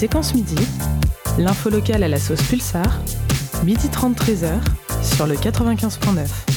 Séquence 0.00 0.32
Midi, 0.34 0.56
l'info 1.36 1.68
locale 1.68 2.02
à 2.02 2.08
la 2.08 2.18
sauce 2.18 2.40
Pulsar, 2.40 3.00
midi 3.66 3.86
30 3.90 4.16
13h 4.16 4.48
sur 5.02 5.26
le 5.26 5.34
95.9. 5.34 6.49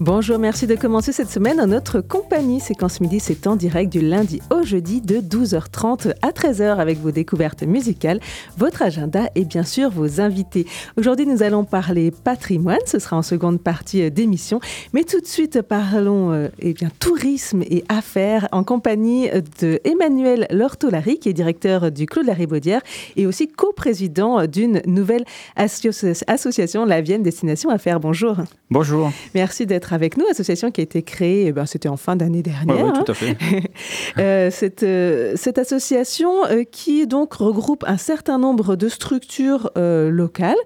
Bonjour, 0.00 0.38
merci 0.38 0.68
de 0.68 0.76
commencer 0.76 1.10
cette 1.10 1.28
semaine 1.28 1.60
en 1.60 1.66
notre 1.66 2.00
compagnie. 2.00 2.60
Séquence 2.60 3.00
Midi, 3.00 3.18
c'est 3.18 3.48
en 3.48 3.56
direct 3.56 3.90
du 3.90 4.00
lundi 4.00 4.40
au 4.48 4.62
jeudi 4.62 5.00
de 5.00 5.16
12h30 5.16 6.14
à 6.22 6.30
13h 6.30 6.76
avec 6.76 6.98
vos 6.98 7.10
découvertes 7.10 7.64
musicales, 7.64 8.20
votre 8.56 8.82
agenda 8.82 9.28
et 9.34 9.44
bien 9.44 9.64
sûr 9.64 9.90
vos 9.90 10.20
invités. 10.20 10.66
Aujourd'hui, 10.96 11.26
nous 11.26 11.42
allons 11.42 11.64
parler 11.64 12.12
patrimoine, 12.12 12.78
ce 12.86 13.00
sera 13.00 13.16
en 13.16 13.22
seconde 13.22 13.60
partie 13.60 14.02
euh, 14.02 14.10
d'émission. 14.10 14.60
Mais 14.92 15.02
tout 15.02 15.20
de 15.20 15.26
suite, 15.26 15.62
parlons 15.62 16.30
euh, 16.30 16.46
eh 16.60 16.74
bien, 16.74 16.90
tourisme 17.00 17.62
et 17.62 17.82
affaires 17.88 18.46
en 18.52 18.62
compagnie 18.62 19.28
de 19.60 19.80
Emmanuel 19.82 20.46
Lortolari, 20.52 21.18
qui 21.18 21.28
est 21.28 21.32
directeur 21.32 21.90
du 21.90 22.06
Clos 22.06 22.22
de 22.22 22.28
la 22.28 22.34
Ribaudière 22.34 22.82
et 23.16 23.26
aussi 23.26 23.48
coprésident 23.48 24.46
d'une 24.46 24.80
nouvelle 24.86 25.24
association, 25.56 26.84
la 26.84 27.00
Vienne 27.00 27.24
Destination 27.24 27.68
Affaires. 27.70 27.98
Bonjour. 27.98 28.36
Bonjour. 28.70 29.10
Merci 29.34 29.66
d'être 29.66 29.87
avec 29.92 30.16
nous, 30.16 30.24
association 30.30 30.70
qui 30.70 30.80
a 30.80 30.84
été 30.84 31.02
créée, 31.02 31.46
eh 31.46 31.52
ben, 31.52 31.66
c'était 31.66 31.88
en 31.88 31.96
fin 31.96 32.16
d'année 32.16 32.42
dernière. 32.42 32.86
Oui, 32.86 32.92
tout 33.04 33.10
à 33.10 33.14
fait. 33.14 33.36
euh, 34.18 34.50
cette, 34.50 34.82
euh, 34.82 35.32
cette, 35.36 35.58
association 35.58 36.46
euh, 36.46 36.64
qui 36.64 37.06
donc 37.06 37.34
regroupe 37.34 37.84
un 37.86 37.96
certain 37.96 38.38
nombre 38.38 38.76
de 38.76 38.88
structures 38.88 39.70
locales. 39.76 40.56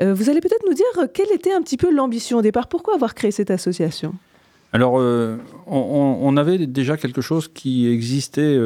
vous 0.00 0.30
allez 0.30 0.40
peut-être 0.40 0.64
nous 0.66 0.74
dire 0.74 1.08
quelle 1.12 1.32
était 1.32 1.52
un 1.52 1.62
petit 1.62 1.76
peu 1.76 1.92
l'ambition 1.92 2.38
au 2.38 2.42
départ. 2.42 2.68
Pourquoi 2.68 2.94
avoir 2.94 3.14
créé 3.14 3.30
cette 3.30 3.50
association? 3.50 4.14
Alors, 4.72 4.94
on, 4.94 6.18
on, 6.20 6.36
avait 6.36 6.58
déjà 6.66 6.98
quelque 6.98 7.22
chose 7.22 7.48
qui 7.48 7.88
existait 7.88 8.58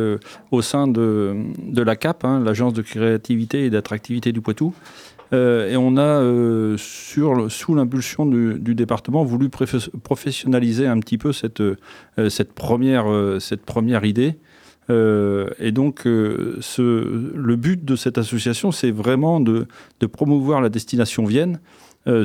au 0.50 0.62
sein 0.62 0.88
de, 0.88 1.36
de 1.58 1.82
la 1.82 1.94
CAP, 1.94 2.24
hein, 2.24 2.42
l'Agence 2.44 2.72
de 2.72 2.82
créativité 2.82 3.66
et 3.66 3.70
d'attractivité 3.70 4.32
du 4.32 4.40
Poitou, 4.40 4.74
et 5.32 5.76
on 5.76 5.96
a, 5.96 6.20
euh, 6.20 6.76
sous 6.76 7.74
l'impulsion 7.74 8.26
du, 8.26 8.74
département, 8.74 9.24
voulu 9.24 9.48
professionnaliser 9.48 10.86
un 10.86 11.00
petit 11.00 11.18
peu 11.18 11.32
cette, 11.32 11.60
euh, 11.60 11.76
première, 12.54 14.04
idée. 14.04 14.36
et 14.90 15.72
donc, 15.72 16.04
le 16.04 17.54
but 17.56 17.84
de 17.84 17.96
cette 17.96 18.18
association, 18.18 18.72
c'est 18.72 18.90
vraiment 18.90 19.40
de, 19.40 19.66
promouvoir 20.12 20.60
la 20.60 20.68
destination 20.68 21.24
Vienne 21.24 21.60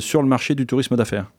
sur 0.00 0.22
le 0.22 0.28
marché 0.28 0.54
du 0.54 0.66
tourisme 0.66 0.96
d'affaires. 0.96 1.30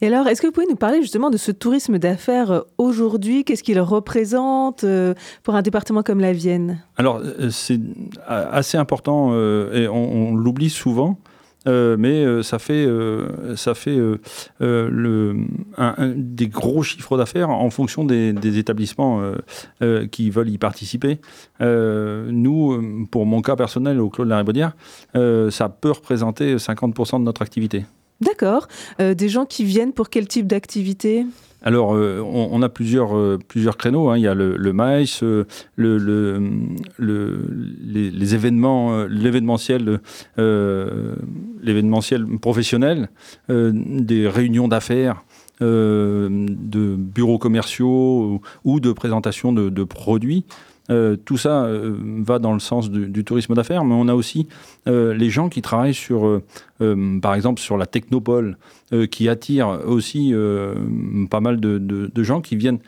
Et 0.00 0.06
alors, 0.06 0.26
est-ce 0.28 0.40
que 0.40 0.46
vous 0.46 0.52
pouvez 0.52 0.66
nous 0.68 0.76
parler 0.76 1.00
justement 1.02 1.30
de 1.30 1.36
ce 1.36 1.50
tourisme 1.50 1.98
d'affaires 1.98 2.50
euh, 2.50 2.60
aujourd'hui? 2.78 3.44
Qu'est-ce 3.44 3.62
qu'il 3.62 3.80
représente 3.80 4.84
euh, 4.84 5.14
pour 5.42 5.54
un 5.54 5.62
département 5.62 6.02
comme 6.02 6.20
la 6.20 6.32
Vienne? 6.32 6.82
Alors, 6.96 7.20
euh, 7.22 7.50
c'est 7.50 7.80
assez 8.26 8.76
important 8.76 9.34
et 9.34 9.88
on, 9.88 10.34
l'oublie 10.34 10.70
souvent. 10.70 11.18
mais 11.66 12.42
ça 12.42 12.58
fait, 12.58 12.86
ça 13.56 13.74
fait 13.74 13.98
des 14.60 16.48
gros 16.48 16.82
chiffres 16.82 17.16
d'affaires 17.16 17.50
en 17.50 17.70
fonction 17.70 18.04
des, 18.04 18.32
des 18.32 18.58
établissements 18.58 19.22
qui 20.10 20.30
veulent 20.30 20.50
y 20.50 20.58
participer. 20.58 21.20
nous, 21.60 23.06
pour 23.10 23.26
mon 23.26 23.42
cas 23.42 23.56
personnel 23.56 24.00
au 24.00 24.10
Clos 24.10 24.24
de 24.24 24.30
la 24.30 24.38
Ribaudière, 24.38 24.76
ça 25.14 25.68
peut 25.68 25.90
représenter 25.90 26.56
50% 26.56 27.18
de 27.20 27.24
notre 27.24 27.42
activité. 27.42 27.84
D'accord. 28.20 28.68
Euh, 29.00 29.14
des 29.14 29.28
gens 29.28 29.44
qui 29.44 29.64
viennent 29.64 29.92
pour 29.92 30.08
quel 30.08 30.28
type 30.28 30.46
d'activité? 30.46 31.26
Alors, 31.62 31.94
euh, 31.94 32.20
on, 32.20 32.60
a 32.60 32.68
plusieurs, 32.68 33.16
euh, 33.16 33.38
plusieurs 33.48 33.78
créneaux. 33.78 34.10
Hein. 34.10 34.18
Il 34.18 34.22
y 34.22 34.28
a 34.28 34.34
le, 34.34 34.72
maïs, 34.72 35.22
le, 35.22 35.46
le, 35.76 36.42
les, 36.98 38.34
événements, 38.34 39.04
l'événementiel 39.06 39.98
professionnel, 42.42 43.08
des 43.48 44.28
réunions 44.28 44.68
d'affaires. 44.68 45.24
de 45.60 46.96
bureaux 46.98 47.38
commerciaux 47.38 48.42
ou, 48.64 48.80
de 48.80 48.92
présentation 48.92 49.54
de 49.54 49.84
produits. 49.84 50.44
Euh, 50.90 51.16
tout 51.16 51.38
ça 51.38 51.64
euh, 51.64 51.96
va 52.20 52.38
dans 52.38 52.52
le 52.52 52.58
sens 52.58 52.90
du, 52.90 53.24
tourisme 53.24 53.54
d'affaires, 53.54 53.84
mais 53.84 53.94
on 53.94 54.06
a 54.08 54.14
aussi 54.14 54.48
euh, 54.86 55.14
les 55.14 55.30
gens 55.30 55.48
qui 55.48 55.62
travaillent 55.62 55.94
sur, 55.94 56.42
par 57.22 57.34
exemple, 57.34 57.60
sur 57.60 57.76
la 57.76 57.86
technopole, 57.86 58.58
qui 59.10 59.28
attire 59.28 59.80
aussi 59.86 60.34
pas 61.30 61.40
mal 61.40 61.58
de, 61.60 62.22
gens 62.22 62.40
qui 62.40 62.56
viennent 62.56 62.80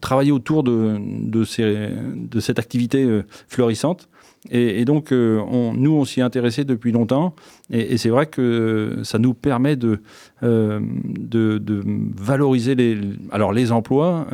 travailler 0.00 0.32
autour 0.32 0.62
de, 0.62 1.44
cette 1.44 2.58
activité 2.58 3.22
florissante. 3.48 4.08
Et, 4.50 4.84
donc, 4.84 5.08
on, 5.12 5.72
nous, 5.74 5.92
on 5.92 6.04
s'y 6.04 6.20
est 6.20 6.64
depuis 6.64 6.92
longtemps, 6.92 7.34
et, 7.70 7.96
c'est 7.96 8.10
vrai 8.10 8.26
que 8.26 9.00
ça 9.02 9.18
nous 9.18 9.32
permet 9.34 9.76
de, 9.76 10.00
valoriser 12.16 12.98
alors 13.30 13.52
les 13.52 13.72
emplois 13.72 14.26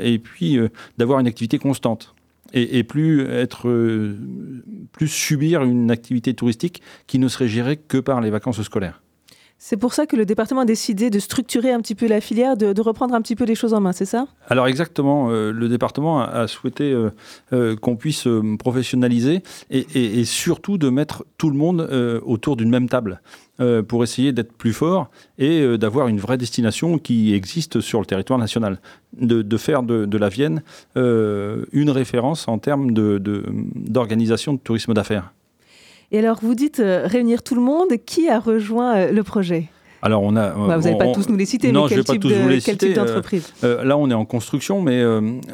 et 0.00 0.18
puis 0.18 0.58
d'avoir 0.96 1.18
une 1.18 1.26
activité 1.26 1.58
constante 1.58 2.14
et, 2.52 2.82
plus 2.82 3.26
être 3.26 3.68
euh, 3.68 4.16
plus 4.92 5.08
subir 5.08 5.62
une 5.62 5.90
activité 5.90 6.34
touristique 6.34 6.82
qui 7.06 7.18
ne 7.18 7.28
serait 7.28 7.48
gérée 7.48 7.76
que 7.76 7.98
par 7.98 8.20
les 8.20 8.30
vacances 8.30 8.62
scolaires. 8.62 9.02
C'est 9.58 9.76
pour 9.76 9.92
ça 9.92 10.06
que 10.06 10.16
le 10.16 10.24
département 10.24 10.60
a 10.60 10.64
décidé 10.64 11.10
de 11.10 11.18
structurer 11.18 11.72
un 11.72 11.80
petit 11.80 11.94
peu 11.94 12.06
la 12.06 12.20
filière, 12.20 12.56
de, 12.56 12.80
reprendre 12.80 13.14
un 13.14 13.20
petit 13.20 13.36
peu 13.36 13.44
les 13.44 13.54
choses 13.54 13.74
en 13.74 13.80
main, 13.80 13.92
c'est 13.92 14.04
ça? 14.04 14.28
Alors 14.48 14.68
exactement, 14.68 15.30
euh, 15.30 15.50
le 15.52 15.68
département 15.68 16.20
a, 16.20 16.46
souhaité 16.46 16.94
euh, 17.52 17.76
qu'on 17.76 17.96
puisse 17.96 18.28
professionnaliser 18.58 19.42
et, 19.70 20.24
surtout 20.24 20.78
de 20.78 20.88
mettre 20.88 21.24
tout 21.38 21.50
le 21.50 21.56
monde 21.56 21.80
autour 22.24 22.56
d'une 22.56 22.70
même 22.70 22.88
table. 22.88 23.20
Euh, 23.60 23.82
pour 23.82 24.04
essayer 24.04 24.30
d'être 24.30 24.52
plus 24.52 24.72
fort 24.72 25.10
et 25.36 25.62
euh, 25.62 25.78
d'avoir 25.78 26.06
une 26.06 26.20
vraie 26.20 26.38
destination 26.38 26.96
qui 26.96 27.34
existe 27.34 27.80
sur 27.80 27.98
le 27.98 28.06
territoire 28.06 28.38
national. 28.38 28.78
De, 29.20 29.56
faire 29.56 29.82
de, 29.82 30.16
la 30.16 30.28
Vienne 30.28 30.62
euh, 30.96 31.64
une 31.72 31.90
référence 31.90 32.46
en 32.46 32.58
termes 32.58 32.92
d'organisation 32.92 34.52
de 34.52 34.58
tourisme 34.58 34.94
d'affaires. 34.94 35.32
Et 36.10 36.18
alors, 36.18 36.38
vous 36.42 36.54
dites 36.54 36.82
réunir 36.84 37.42
tout 37.42 37.54
le 37.54 37.60
monde. 37.60 37.88
Qui 38.06 38.28
a 38.28 38.38
rejoint 38.38 39.10
le 39.10 39.22
projet? 39.22 39.68
Alors 40.00 40.22
on 40.22 40.36
a. 40.36 40.50
Bah, 40.50 40.76
vous 40.76 40.84
n'allez 40.84 40.96
pas 40.96 41.12
tous 41.12 41.28
nous 41.28 41.36
les 41.36 41.44
citer, 41.44 41.72
mais 41.72 41.80
quel, 41.88 42.04
type, 42.04 42.22
de, 42.22 42.60
quel 42.64 42.78
type 42.78 42.94
d'entreprise? 42.94 43.52
Là, 43.62 43.98
on 43.98 44.08
est 44.10 44.14
en 44.14 44.24
construction, 44.24 44.80
mais 44.80 45.04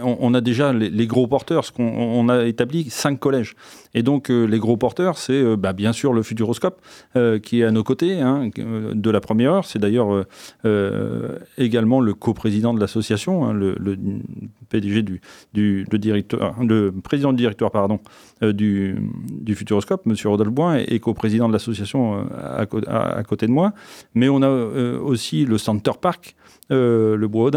on, 0.02 0.34
a 0.34 0.40
déjà 0.40 0.72
les, 0.72 0.90
les 0.90 1.06
gros 1.06 1.26
porteurs. 1.26 1.72
Qu'on 1.72 1.84
on 1.84 2.28
a 2.28 2.44
établi 2.44 2.90
cinq 2.90 3.18
collèges. 3.18 3.56
Et 3.94 4.02
donc, 4.02 4.30
euh, 4.30 4.44
les 4.44 4.58
gros 4.58 4.76
porteurs, 4.76 5.16
c'est 5.16 5.32
euh, 5.32 5.56
bah, 5.56 5.72
bien 5.72 5.92
sûr 5.92 6.12
le 6.12 6.22
Futuroscope 6.22 6.80
euh, 7.16 7.38
qui 7.38 7.60
est 7.60 7.64
à 7.64 7.70
nos 7.70 7.84
côtés 7.84 8.20
hein, 8.20 8.50
de 8.56 9.10
la 9.10 9.20
première 9.20 9.52
heure. 9.52 9.64
C'est 9.64 9.78
d'ailleurs 9.78 10.24
également 11.56 12.00
le 12.00 12.14
coprésident 12.14 12.74
de 12.74 12.80
l'association, 12.80 13.46
hein, 13.46 13.52
le, 13.52 13.76
PDG 14.68 15.02
du, 15.02 15.20
du 15.52 15.86
le 15.90 16.90
président 17.02 17.32
du 17.32 17.38
directoire 17.38 17.70
pardon, 17.70 18.00
du, 18.42 18.96
du 19.30 19.54
Futuroscope, 19.54 20.06
Monsieur 20.06 20.28
Rodolphe 20.28 20.52
et, 20.86 21.00
coprésident 21.00 21.48
de 21.48 21.52
l'association 21.52 22.26
à, 22.36 22.66
côté 23.24 23.46
de 23.46 23.52
moi. 23.52 23.72
Mais 24.14 24.28
on 24.28 24.42
a 24.42 24.48
aussi 24.48 25.44
le 25.44 25.58
Center 25.58 25.92
Park. 26.00 26.34
le 26.70 27.26
Bois 27.26 27.50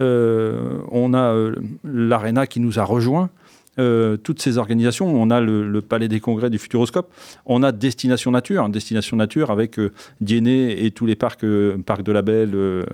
on 0.00 1.14
a 1.14 1.50
l'Arena 1.84 2.46
qui 2.46 2.60
nous 2.60 2.78
a 2.78 2.84
rejoints, 2.84 3.30
euh, 3.78 4.16
toutes 4.16 4.40
ces 4.40 4.58
organisations. 4.58 5.06
On 5.06 5.30
a 5.30 5.40
le, 5.40 5.80
Palais 5.80 6.08
des 6.08 6.20
Congrès 6.20 6.50
du 6.50 6.58
Futuroscope. 6.58 7.12
On 7.46 7.62
a 7.62 7.72
Destination 7.72 8.30
Nature, 8.30 8.68
Destination 8.68 9.16
Nature 9.16 9.50
avec 9.50 9.78
euh, 9.78 9.92
et 10.20 10.90
tous 10.90 11.06
les 11.06 11.14
parcs, 11.14 11.44
euh, 11.44 11.78
Parc 11.84 12.02
de 12.02 12.12
la 12.12 12.22
Belle, 12.22 12.52
euh, 12.54 12.84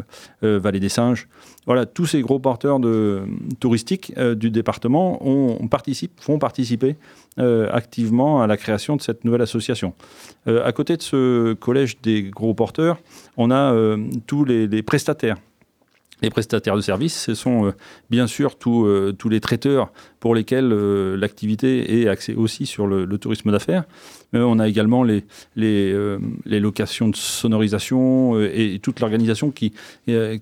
Vallée 0.43 0.81
des 0.81 0.89
Singes. 0.89 1.29
Voilà, 1.67 1.87
tous 1.87 2.07
ces 2.07 2.21
gros 2.21 2.39
porteurs 2.39 2.79
touristiques 3.59 4.13
du 4.37 4.51
département 4.51 5.27
on, 5.27 5.59
font 6.21 6.39
participer 6.39 6.97
activement 7.39 8.43
à 8.43 8.47
la 8.47 8.59
création 8.59 8.97
de 8.97 9.01
cette 9.01 9.25
nouvelle 9.25 9.41
association. 9.41 9.95
à 10.47 10.73
côté 10.73 10.99
de 10.99 11.03
ce 11.03 11.55
collège 11.55 11.97
des 12.03 12.25
gros 12.25 12.53
porteurs, 12.53 12.99
on 13.39 13.51
a 13.51 13.75
tous 14.27 14.45
les 14.45 14.83
prestataires 14.83 15.39
les 16.23 16.31
prestataires 16.31 16.77
de 16.77 16.81
services, 16.81 17.25
ce 17.25 17.35
sont 17.35 17.67
euh, 17.67 17.73
bien 18.11 18.27
sûr 18.27 18.57
euh, 18.67 19.13
tous 19.13 19.29
les 19.29 19.41
traiteurs 19.41 19.93
pour 20.21 20.35
lesquels 20.35 20.73
euh, 20.73 21.17
l'activité 21.17 22.01
est 22.01 22.09
axée 22.09 22.35
aussi 22.35 22.67
sur 22.67 22.87
le, 22.87 23.07
tourisme 23.19 23.53
d'affaires. 23.53 23.85
on 24.33 24.59
a 24.59 24.69
également 24.69 25.05
les, 25.05 25.25
locations 26.47 27.09
de 27.09 27.17
sonorisation 27.17 28.41
et, 28.41 28.81
toute 28.83 29.01
l'organisation 29.01 29.51
qui, 29.51 29.73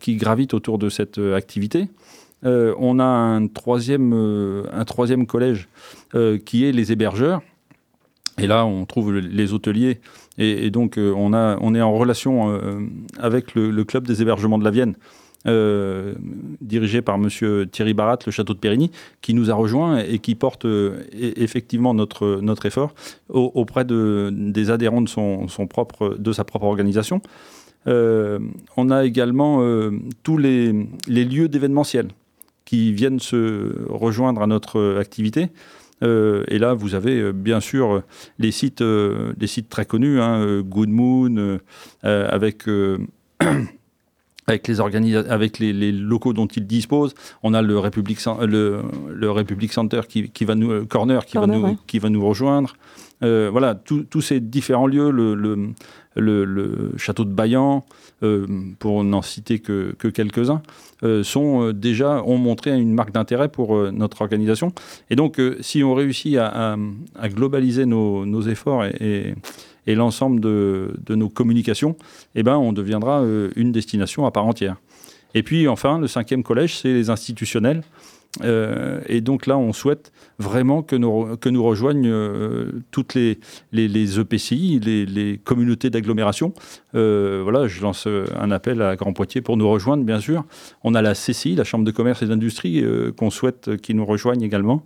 gravite 0.09 0.55
autour 0.55 0.79
de 0.79 0.89
cette 0.89 1.19
activité. 1.19 1.89
on 2.45 2.99
a 2.99 3.05
un 3.05 3.47
troisième, 3.47 4.67
collège 5.27 5.69
qui 6.45 6.65
est 6.65 6.73
les 6.73 6.93
hébergeurs. 6.93 7.43
Et 8.39 8.47
là, 8.47 8.65
on 8.65 8.87
trouve 8.87 9.13
les 9.13 9.53
hôteliers. 9.53 10.01
Et, 10.39 10.71
donc, 10.71 10.95
on, 10.97 11.75
est 11.75 11.83
en 11.83 11.93
relation 11.93 12.59
avec 13.19 13.55
le, 13.55 13.85
club 13.85 14.07
des 14.07 14.23
hébergements 14.23 14.59
de 14.59 14.65
la 14.65 14.71
Vienne, 14.71 14.95
dirigé 15.45 17.03
par 17.03 17.19
Monsieur 17.19 17.67
Thierry 17.67 17.95
Barat, 17.95 18.19
le 18.27 18.33
château 18.33 18.55
de 18.55 18.59
Périgny, 18.59 18.91
qui 19.21 19.35
nous 19.35 19.51
a 19.51 19.55
rejoints 19.55 19.99
et 19.99 20.19
qui 20.19 20.35
porte 20.35 20.67
effectivement 21.13 21.95
notre, 21.95 22.41
notre 22.41 22.67
effort 22.67 22.95
auprès 23.29 23.85
de, 23.85 24.31
des 24.33 24.71
adhérents 24.71 25.03
de, 25.03 25.09
son, 25.09 25.49
son 25.49 25.67
propre, 25.67 26.17
de 26.19 26.33
sa 26.33 26.45
propre 26.45 26.67
organisation. 26.67 27.21
on 27.87 28.91
a 28.91 29.05
également 29.05 29.61
tous 30.23 30.39
les, 30.39 30.87
les 31.09 31.25
lieux 31.25 31.49
d'événementiel 31.49 32.09
qui 32.65 32.93
viennent 32.93 33.21
se 33.21 33.87
rejoindre 33.89 34.43
à 34.43 34.47
notre 34.47 34.97
activité. 34.99 35.51
Euh, 36.03 36.45
et 36.49 36.59
là, 36.59 36.75
vous 36.75 36.95
avez 36.95 37.21
euh, 37.21 37.33
bien 37.33 37.61
sûr 37.61 38.03
les 38.39 38.51
sites, 38.51 38.81
euh, 38.81 39.33
les 39.39 39.47
sites 39.47 39.69
très 39.69 39.85
connus, 39.85 40.21
hein, 40.21 40.61
Good 40.63 40.89
Moon, 40.89 41.59
avec 42.03 42.65
avec 44.53 44.69
les, 44.69 45.17
avec 45.17 45.59
les, 45.59 45.93
locaux 45.93 46.33
dont 46.33 46.47
ils 46.47 46.67
disposent. 46.67 47.15
On 47.43 47.55
a 47.55 47.63
le 47.63 47.79
Republic, 47.79 48.19
le, 48.41 48.83
le 49.13 49.31
Republic 49.31 49.73
Center 49.73 50.03
qui, 50.09 50.31
qui, 50.31 50.45
va 50.45 50.55
nous, 50.55 50.87
Corner 50.87 51.25
qui, 51.25 51.37
va, 51.39 51.47
nous, 51.47 51.77
qui 51.87 51.99
va 51.99 52.09
nous 52.09 52.27
rejoindre. 52.27 52.75
voilà, 53.21 53.75
tous 53.75 54.21
ces 54.21 54.41
différents 54.41 54.87
lieux, 54.87 55.11
le, 55.11 55.35
le, 56.17 56.93
château 56.97 57.25
de 57.25 57.33
Bayan, 57.33 57.85
euh, 58.23 58.47
pour 58.79 59.03
n'en 59.05 59.23
citer 59.23 59.59
que, 59.59 59.95
quelques-uns, 59.95 60.63
euh, 61.03 61.23
sont 61.23 61.63
euh, 61.63 61.73
déjà 61.73 62.23
ont 62.25 62.39
montré 62.39 62.71
une 62.79 62.95
marque 62.95 63.13
d'intérêt 63.13 63.49
pour 63.49 63.91
notre 63.93 64.23
organisation. 64.23 64.73
Et 65.11 65.17
donc, 65.17 65.41
si 65.61 65.83
on 65.83 65.95
réussit 65.95 66.37
à, 66.37 66.77
globaliser 67.29 67.87
nos, 67.87 68.43
efforts 68.43 68.85
et, 68.85 69.35
l'ensemble 69.87 70.41
de, 70.41 70.93
nos 71.11 71.29
communications, 71.29 71.97
eh 72.35 72.43
ben, 72.43 72.57
on 72.57 72.73
deviendra 72.73 73.25
une 73.57 73.73
destination 73.73 74.27
à 74.27 74.31
part 74.31 74.47
entière. 74.47 74.77
Et 75.35 75.43
puis, 75.43 75.69
enfin, 75.69 75.99
le 75.99 76.07
cinquième 76.07 76.43
collège, 76.43 76.79
c'est 76.79 76.93
les 76.93 77.11
institutionnels. 77.11 77.83
Euh, 78.43 79.01
et 79.07 79.21
donc 79.21 79.47
là, 79.47 79.59
on 79.59 79.73
souhaite 79.73 80.11
vraiment 80.39 80.83
que 80.83 80.97
nous, 80.97 81.37
que 81.37 81.49
nous 81.49 81.63
rejoignent 81.63 82.09
euh, 82.09 82.83
toutes 82.91 83.15
les, 83.15 83.39
les, 83.73 84.19
EPCI, 84.19 84.81
les, 84.81 85.39
communautés 85.43 85.91
d'agglomération. 85.91 86.55
Euh, 86.95 87.41
voilà, 87.43 87.67
je 87.67 87.83
lance 87.83 88.07
un 88.07 88.51
appel 88.51 88.81
à 88.81 88.97
Grand 88.97 89.13
Poitiers 89.13 89.43
pour 89.43 89.57
nous 89.57 89.69
rejoindre, 89.69 90.05
bien 90.05 90.21
sûr. 90.21 90.45
On 90.83 90.95
a 90.95 91.03
la 91.03 91.15
CCI, 91.15 91.55
la 91.55 91.65
Chambre 91.65 91.85
de 91.85 91.91
commerce 91.91 92.23
et 92.23 92.27
d'industrie, 92.27 92.85
qu'on 93.17 93.31
souhaite 93.31 93.77
qu'ils 93.79 93.97
nous 93.97 94.07
rejoignent 94.07 94.43
également. 94.43 94.83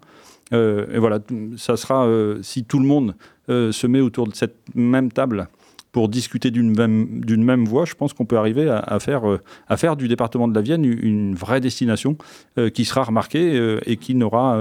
et 0.53 0.99
voilà, 0.99 1.21
ça 1.57 1.77
sera, 1.77 2.09
si 2.43 2.65
tout 2.65 2.81
le 2.81 2.87
monde 2.87 3.15
se 3.49 3.87
met 3.87 4.01
autour 4.01 4.27
de 4.27 4.35
cette 4.35 4.57
même 4.75 5.13
table, 5.13 5.49
pour 5.97 6.11
discuter 6.11 6.51
d'une 6.51 6.75
même, 6.75 7.65
voie, 7.65 7.87
je 7.87 7.95
pense 7.95 8.13
qu'on 8.13 8.27
peut 8.27 8.37
arriver 8.37 8.69
à, 8.69 9.01
faire, 9.01 9.27
euh, 9.27 9.41
à 9.67 9.79
faire 9.79 9.97
du 9.97 10.09
département 10.09 10.47
de 10.47 10.55
la 10.55 10.61
Vienne 10.61 10.85
une, 10.85 11.35
vraie 11.35 11.63
destination 11.63 12.19
euh, 12.59 12.69
qui 12.69 12.85
sera 12.85 13.03
remarquée 13.03 13.59
euh, 13.59 13.81
et 13.87 13.97
qui 13.97 14.15
n'aura 14.15 14.61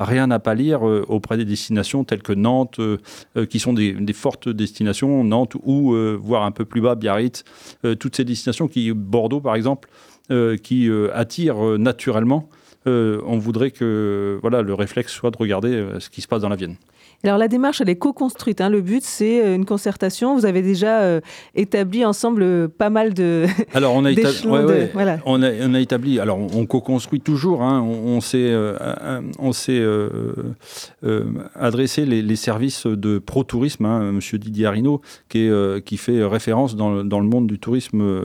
rien 0.00 0.32
à 0.32 0.40
pâlir 0.40 0.82
auprès 0.82 1.36
des 1.36 1.44
destinations 1.44 2.02
telles 2.02 2.24
que 2.24 2.32
Nantes, 2.32 2.80
qui 3.48 3.60
sont 3.60 3.72
des, 3.72 4.12
fortes 4.12 4.48
destinations, 4.48 5.22
Nantes 5.22 5.54
ou, 5.62 5.94
voire 6.20 6.42
un 6.42 6.50
peu 6.50 6.64
plus 6.64 6.80
bas, 6.80 6.96
Biarritz, 6.96 7.44
toutes 8.00 8.16
ces 8.16 8.24
destinations 8.24 8.66
qui, 8.66 8.90
Bordeaux 8.92 9.40
par 9.40 9.54
exemple, 9.54 9.88
qui 10.64 10.90
attirent 11.12 11.78
naturellement. 11.78 12.48
on 12.84 13.38
voudrait 13.38 13.70
que 13.70 14.40
voilà, 14.42 14.62
le 14.62 14.74
réflexe 14.74 15.12
soit 15.12 15.30
de 15.30 15.38
regarder 15.38 15.86
ce 16.00 16.10
qui 16.10 16.20
se 16.20 16.26
passe 16.26 16.42
dans 16.42 16.48
la 16.48 16.56
Vienne. 16.56 16.74
Alors 17.24 17.38
la 17.38 17.48
démarche, 17.48 17.80
elle 17.80 17.88
est 17.88 17.96
co-construite. 17.96 18.60
Hein. 18.60 18.68
Le 18.68 18.82
but, 18.82 19.02
c'est 19.02 19.42
euh, 19.42 19.54
une 19.54 19.64
concertation. 19.64 20.36
Vous 20.36 20.44
avez 20.44 20.60
déjà 20.60 21.00
euh, 21.00 21.20
établi 21.54 22.04
ensemble 22.04 22.42
euh, 22.42 22.68
pas 22.68 22.90
mal 22.90 23.14
de. 23.14 23.46
Alors 23.74 23.94
on 23.94 24.04
a, 24.04 24.12
établi, 24.12 24.46
on, 25.24 25.42
a, 25.42 25.80
établi. 25.80 26.20
Alors 26.20 26.38
on, 26.38 26.66
co-construit 26.66 27.20
toujours. 27.20 27.62
Hein. 27.62 27.80
On, 27.82 28.20
s'est, 28.20 28.54
on 29.38 29.52
s'est 29.52 29.82
adressé 31.54 32.04
les, 32.04 32.36
services 32.36 32.86
de 32.86 33.18
pro-tourisme. 33.18 33.86
Hein, 33.86 34.12
Monsieur 34.12 34.38
Didier 34.38 34.66
Arino, 34.66 35.00
qui, 35.28 35.46
est, 35.46 35.84
qui 35.84 35.96
fait 35.96 36.22
référence 36.24 36.76
dans, 36.76 37.04
dans, 37.04 37.20
le 37.20 37.26
monde 37.26 37.46
du 37.46 37.58
tourisme, 37.58 38.22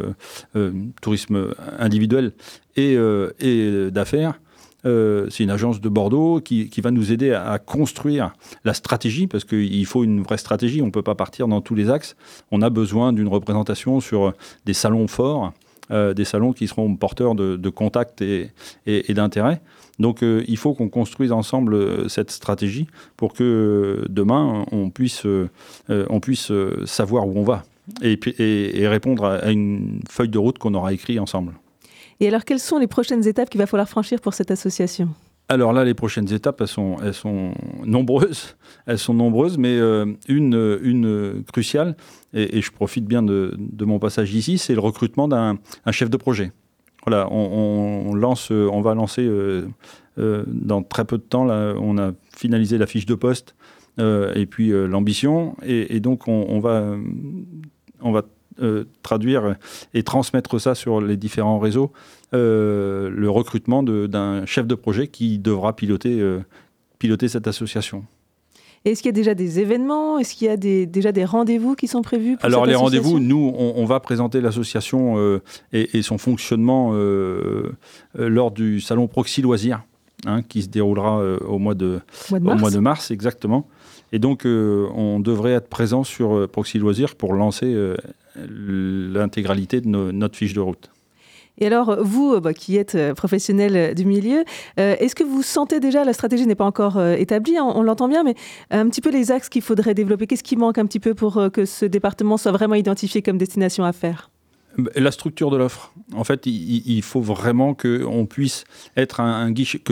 tourisme 1.02 1.54
individuel 1.80 2.34
et, 2.76 2.98
et 3.40 3.92
d'affaires. 3.92 4.40
Euh, 4.86 5.28
c'est 5.30 5.44
une 5.44 5.50
agence 5.50 5.82
de 5.82 5.90
Bordeaux 5.90 6.40
qui, 6.42 6.70
va 6.82 6.92
nous 6.92 7.12
aider 7.12 7.34
à, 7.34 7.60
construire 7.60 8.34
la 8.64 8.74
stratégie, 8.74 9.28
parce 9.28 9.44
qu'il 9.44 9.86
faut 9.86 10.04
une 10.04 10.22
vraie 10.22 10.38
stratégie, 10.38 10.82
on 10.82 10.88
ne 10.88 10.92
peut 10.92 11.02
pas 11.02 11.16
partir 11.16 11.48
dans 11.48 11.62
tous 11.62 11.76
les 11.76 11.90
axes. 11.90 12.16
On 12.52 12.62
a 12.62 12.70
besoin 12.70 13.14
d'une 13.14 13.28
représentation 13.28 14.00
sur 14.00 14.34
des 14.66 14.74
salons 14.74 15.08
forts, 15.08 15.54
euh, 15.92 16.14
des 16.14 16.26
salons 16.26 16.54
qui 16.54 16.68
seront 16.68 16.96
porteurs 16.96 17.36
de, 17.36 17.70
contacts 17.70 18.22
et, 18.22 18.52
d'intérêts. 19.10 19.62
Donc 20.00 20.24
euh, 20.24 20.44
il 20.48 20.56
faut 20.56 20.74
qu'on 20.74 20.88
construise 20.88 21.32
ensemble 21.34 22.10
cette 22.10 22.32
stratégie 22.32 22.88
pour 23.18 23.34
que 23.34 24.06
demain 24.10 24.66
on 24.72 24.90
puisse, 24.90 25.26
on 25.90 26.20
puisse 26.22 26.52
savoir 26.86 27.28
où 27.28 27.38
on 27.38 27.44
va 27.44 27.64
et, 28.02 28.18
et 28.82 28.88
répondre 28.88 29.26
à 29.26 29.52
une 29.52 30.02
feuille 30.08 30.30
de 30.30 30.38
route 30.38 30.58
qu'on 30.58 30.74
aura 30.74 30.94
écrite 30.94 31.20
ensemble. 31.20 31.54
Et 32.20 32.28
alors, 32.28 32.44
quelles 32.44 32.60
sont 32.60 32.80
les 32.80 32.88
prochaines 32.88 33.26
étapes 33.28 33.50
qu'il 33.50 33.60
va 33.60 33.66
falloir 33.66 33.88
franchir 33.88 34.20
pour 34.20 34.34
cette 34.34 34.52
association? 34.52 35.10
Alors 35.52 35.74
là, 35.74 35.84
les 35.84 35.96
prochaines 35.96 36.32
étapes, 36.32 36.62
elles 36.62 36.68
sont, 37.14 37.54
nombreuses, 37.84 38.56
elles 38.86 39.00
sont 39.00 39.16
nombreuses, 39.16 39.58
mais 39.58 39.80
euh, 39.80 40.06
une, 40.28 41.44
cruciale, 41.52 41.96
et, 42.34 42.62
je 42.62 42.72
profite 42.72 43.06
bien 43.06 43.24
de, 43.24 43.58
mon 43.80 43.98
passage 43.98 44.32
ici, 44.36 44.60
c'est 44.60 44.76
le 44.76 44.80
recrutement 44.80 45.28
d'un 45.28 45.58
chef 45.92 46.12
de 46.12 46.18
projet. 46.18 46.52
Voilà, 47.08 47.28
on, 47.32 48.14
lance, 48.14 48.52
on 48.52 48.82
va 48.82 48.94
lancer 48.94 49.24
euh, 49.26 49.68
euh, 50.20 50.44
dans 50.46 50.84
très 50.84 51.06
peu 51.06 51.18
de 51.18 51.24
temps, 51.24 51.46
là, 51.46 51.74
on 51.80 51.98
a 51.98 52.12
finalisé 52.36 52.78
la 52.78 52.86
fiche 52.86 53.08
de 53.08 53.16
poste 53.16 53.56
et 53.98 54.46
puis 54.46 54.70
l'ambition, 54.70 55.58
et, 55.62 55.96
et, 55.96 56.00
donc 56.00 56.28
on, 56.28 56.60
va, 56.60 56.96
on 58.02 58.12
va 58.12 58.22
euh, 58.62 58.86
traduire 59.04 59.56
et 59.94 60.04
transmettre 60.04 60.60
ça 60.60 60.76
sur 60.76 61.00
les 61.00 61.16
différents 61.16 61.60
réseaux, 61.60 61.94
euh, 62.34 63.10
le 63.10 63.30
recrutement 63.30 63.84
d'un 63.84 64.46
chef 64.46 64.68
de 64.68 64.76
projet 64.76 65.08
qui 65.08 65.40
devra 65.40 65.76
piloter, 65.76 66.20
euh, 66.20 66.40
piloter 66.98 67.30
cette 67.30 67.48
association. 67.48 68.04
Est-ce 68.84 69.02
qu'il 69.02 69.10
y 69.10 69.14
a 69.14 69.14
déjà 69.14 69.36
des 69.36 69.60
événements? 69.60 70.20
Est-ce 70.20 70.36
qu'il 70.36 70.48
y 70.48 70.50
a 70.50 70.58
des, 70.58 70.86
déjà 70.86 71.14
des 71.14 71.24
rendez-vous 71.24 71.76
qui 71.76 71.88
sont 71.88 72.02
prévus 72.02 72.36
pour 72.36 72.46
Alors 72.46 72.66
les 72.66 72.76
rendez-vous, 72.76 73.20
nous, 73.20 73.54
on, 73.56 73.86
va 73.86 74.02
présenter 74.02 74.42
l'association 74.42 75.40
et, 75.72 76.02
son 76.02 76.18
fonctionnement 76.18 76.94
lors 78.14 78.52
du 78.52 78.82
salon 78.82 79.08
Proxy 79.08 79.42
Loisirs, 79.42 79.84
hein, 80.26 80.42
qui 80.44 80.64
se 80.64 80.70
déroulera 80.70 81.22
au, 81.46 81.60
mois 81.60 81.76
de, 81.76 82.00
mois 82.30 82.40
de 82.40 82.46
au 82.46 82.56
mois 82.56 82.72
de 82.72 82.80
mars, 82.80 83.12
exactement. 83.12 83.68
Et 84.14 84.20
donc, 84.20 84.44
on 84.46 85.20
devrait 85.20 85.52
être 85.52 85.68
présent 85.68 86.06
sur 86.06 86.48
Proxy 86.50 86.80
Loisirs 86.80 87.16
pour 87.16 87.34
lancer 87.34 87.76
l'intégralité 88.36 89.82
de 89.82 89.88
notre 89.88 90.36
fiche 90.36 90.54
de 90.54 90.60
route. 90.60 90.90
Et 91.60 91.68
alors, 91.68 91.98
vous, 92.02 92.34
euh, 92.34 92.40
bah, 92.40 92.54
qui 92.54 92.78
êtes 92.78 92.96
euh, 92.96 93.14
professionnel 93.14 93.94
du 93.94 94.06
milieu, 94.06 94.44
euh, 94.80 94.96
est-ce 95.00 95.16
que 95.16 95.24
vous 95.24 95.44
sentez 95.44 95.80
déjà, 95.80 96.06
la 96.06 96.14
stratégie 96.14 96.48
n'est 96.48 96.56
pas 96.56 96.66
encore 96.66 97.02
établie, 97.02 97.58
hein, 97.58 97.66
on, 97.76 97.84
l'entend 97.84 98.08
bien, 98.08 98.24
mais 98.24 98.36
un 98.72 98.88
petit 98.90 99.02
peu 99.02 99.12
les 99.12 99.32
axes 99.32 99.50
qu'il 99.50 99.62
faudrait 99.62 99.94
développer 99.94 100.28
Qu'est-ce 100.28 100.44
qui 100.44 100.56
manque 100.56 100.78
un 100.78 100.86
petit 100.86 101.00
peu 101.00 101.14
pour 101.14 101.50
que 101.52 101.66
ce 101.66 101.86
département 101.86 102.38
soit 102.38 102.52
vraiment 102.52 102.76
identifié 102.76 103.22
comme 103.22 103.38
destination 103.38 103.84
à 103.84 103.94
faire? 103.94 104.30
La 104.96 105.12
structure 105.12 105.50
de 105.52 105.58
l'offre. 105.58 105.94
En 106.14 106.24
fait, 106.24 106.46
il, 106.46 107.02
faut 107.02 107.22
vraiment 107.22 107.74
que 107.74 108.06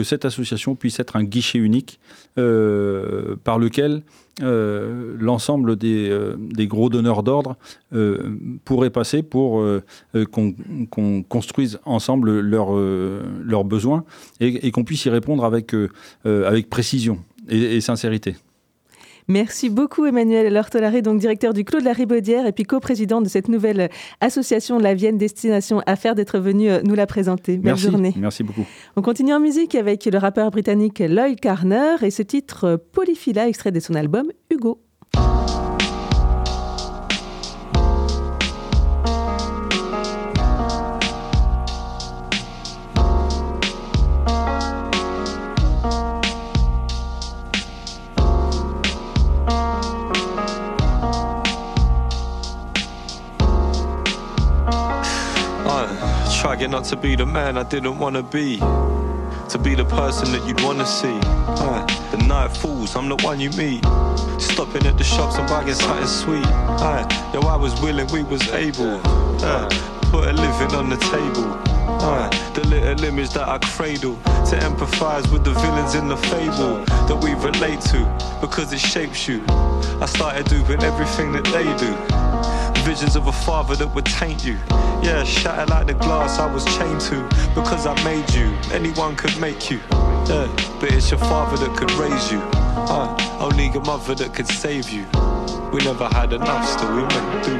cette 0.02 0.24
association 0.24 0.74
puisse 0.74 1.00
être 1.00 1.16
un 1.16 1.24
guichet 1.24 1.58
unique 1.58 2.00
par 2.36 3.58
lequel 3.58 4.02
euh, 4.42 5.16
l'ensemble 5.18 5.74
des, 5.74 6.08
euh, 6.10 6.36
des, 6.38 6.68
gros 6.68 6.88
donneurs 6.90 7.24
d'ordre 7.24 7.56
euh, 7.92 8.36
pourraient 8.64 8.90
passer 8.90 9.24
pour 9.24 9.64
qu'on 10.30 11.22
construise 11.28 11.80
ensemble 11.84 12.40
leurs 12.40 13.64
besoins 13.64 14.04
et, 14.40 14.70
qu'on 14.70 14.84
puisse 14.84 15.04
y 15.06 15.10
répondre 15.10 15.44
avec 15.44 15.74
précision 16.70 17.18
et 17.48 17.80
sincérité. 17.80 18.36
Merci 19.30 19.68
beaucoup 19.68 20.06
Emmanuel 20.06 20.50
Lortolaré, 20.52 21.02
donc 21.02 21.20
directeur 21.20 21.52
du 21.52 21.62
Clos 21.62 21.80
de 21.80 21.84
la 21.84 21.92
Ribaudière 21.92 22.46
et 22.46 22.52
puis 22.52 22.64
co-président 22.64 23.20
de 23.20 23.28
cette 23.28 23.48
nouvelle 23.48 23.90
association 24.22 24.78
la 24.78 24.94
Vienne 24.94 25.18
Destination 25.18 25.82
Affaires 25.86 26.14
d'être 26.14 26.38
venu 26.38 26.70
euh, 26.70 26.80
nous 26.82 26.94
la 26.94 27.06
présenter. 27.06 27.58
Belle 27.58 27.76
journée. 27.76 28.14
Merci 28.16 28.42
beaucoup. 28.42 28.64
On 28.96 29.02
continue 29.02 29.34
en 29.34 29.40
musique 29.40 29.74
avec 29.74 30.06
le 30.06 30.16
rappeur 30.16 30.50
britannique 30.50 31.00
Lloyd 31.00 31.38
Carner 31.40 31.96
et 32.00 32.10
ce 32.10 32.22
titre 32.22 32.82
Polyphila 32.92 33.48
extrait 33.48 33.70
de 33.70 33.80
son 33.80 33.94
album 33.94 34.32
Hugo. 34.50 34.80
Get 56.58 56.70
not 56.70 56.82
to 56.86 56.96
be 56.96 57.14
the 57.14 57.24
man 57.24 57.56
I 57.56 57.62
didn't 57.62 57.98
wanna 57.98 58.20
be. 58.20 58.56
To 58.58 59.58
be 59.62 59.76
the 59.76 59.84
person 59.84 60.32
that 60.32 60.44
you'd 60.44 60.60
wanna 60.60 60.84
see. 60.84 61.20
Uh, 61.22 61.86
the 62.10 62.16
night 62.26 62.56
falls, 62.56 62.96
I'm 62.96 63.08
the 63.08 63.14
one 63.22 63.38
you 63.38 63.50
meet. 63.50 63.84
Stopping 64.40 64.84
at 64.84 64.98
the 64.98 65.04
shops 65.04 65.36
and 65.36 65.48
buying 65.48 65.72
something 65.72 66.08
sweet. 66.08 66.44
Uh, 66.44 67.06
yo, 67.32 67.42
I 67.42 67.54
was 67.54 67.80
willing, 67.80 68.08
we 68.12 68.24
was 68.24 68.42
able. 68.50 69.00
Uh, 69.40 69.68
put 70.10 70.26
a 70.26 70.32
living 70.32 70.74
on 70.74 70.90
the 70.90 70.96
table. 70.96 71.46
Uh, 72.02 72.28
the 72.54 72.66
little 72.66 73.04
image 73.04 73.30
that 73.30 73.46
I 73.46 73.58
cradle 73.58 74.16
to 74.50 74.56
empathize 74.58 75.30
with 75.32 75.44
the 75.44 75.52
villains 75.52 75.94
in 75.94 76.08
the 76.08 76.16
fable 76.16 76.84
that 77.06 77.20
we 77.22 77.34
relate 77.34 77.80
to 77.92 78.38
because 78.40 78.72
it 78.72 78.80
shapes 78.80 79.28
you. 79.28 79.44
I 80.02 80.06
started 80.06 80.46
doing 80.46 80.82
everything 80.82 81.30
that 81.32 81.44
they 81.44 81.64
do. 81.78 82.27
Visions 82.88 83.16
of 83.16 83.26
a 83.26 83.32
father 83.32 83.76
that 83.76 83.94
would 83.94 84.06
taint 84.06 84.42
you. 84.46 84.56
Yeah, 85.02 85.22
shatter 85.22 85.66
like 85.66 85.88
the 85.88 85.92
glass 85.92 86.38
I 86.38 86.50
was 86.50 86.64
chained 86.64 87.02
to 87.02 87.22
because 87.54 87.86
I 87.86 87.92
made 88.02 88.32
you. 88.32 88.46
Anyone 88.72 89.14
could 89.14 89.38
make 89.38 89.70
you. 89.70 89.78
Yeah, 90.26 90.48
but 90.80 90.94
it's 90.94 91.10
your 91.10 91.20
father 91.20 91.58
that 91.58 91.76
could 91.76 91.92
raise 91.92 92.32
you. 92.32 92.40
Uh, 92.88 93.14
only 93.40 93.68
your 93.68 93.82
mother 93.82 94.14
that 94.14 94.32
could 94.32 94.48
save 94.48 94.88
you. 94.88 95.04
We 95.70 95.84
never 95.84 96.08
had 96.08 96.32
enough, 96.32 96.66
still 96.66 96.90
we 96.96 97.02
meant 97.02 97.44
do. 97.44 97.56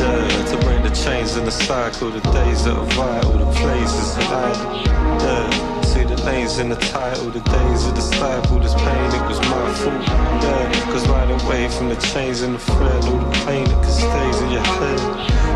Yeah, 0.00 0.44
to 0.46 0.56
break 0.64 0.84
the 0.84 0.94
chains 0.94 1.36
in 1.36 1.44
the 1.44 1.50
cycle, 1.50 2.12
the 2.12 2.20
days 2.30 2.62
that 2.62 2.76
are 2.76 2.86
vital, 2.86 3.32
the 3.32 3.52
places 3.58 4.14
that 4.14 4.30
I. 4.30 4.84
Yeah, 5.24 5.67
see 5.88 6.04
the 6.04 6.16
names 6.24 6.58
in 6.58 6.68
the 6.68 6.76
title, 6.76 7.30
the 7.30 7.40
days 7.40 7.86
of 7.86 7.94
the 7.94 8.02
stifle, 8.02 8.58
this 8.60 8.74
pain, 8.74 9.08
it 9.18 9.24
was 9.28 9.40
my 9.40 9.66
fault. 9.80 10.02
Yeah, 10.44 10.92
cause 10.92 11.08
right 11.08 11.30
away 11.42 11.68
from 11.68 11.88
the 11.88 11.96
chains 12.12 12.42
and 12.42 12.54
the 12.54 12.58
thread, 12.58 13.04
all 13.04 13.18
the 13.18 13.30
pain 13.46 13.64
that 13.64 13.84
stays 13.84 14.38
in 14.42 14.50
your 14.50 14.66
head. 14.78 15.00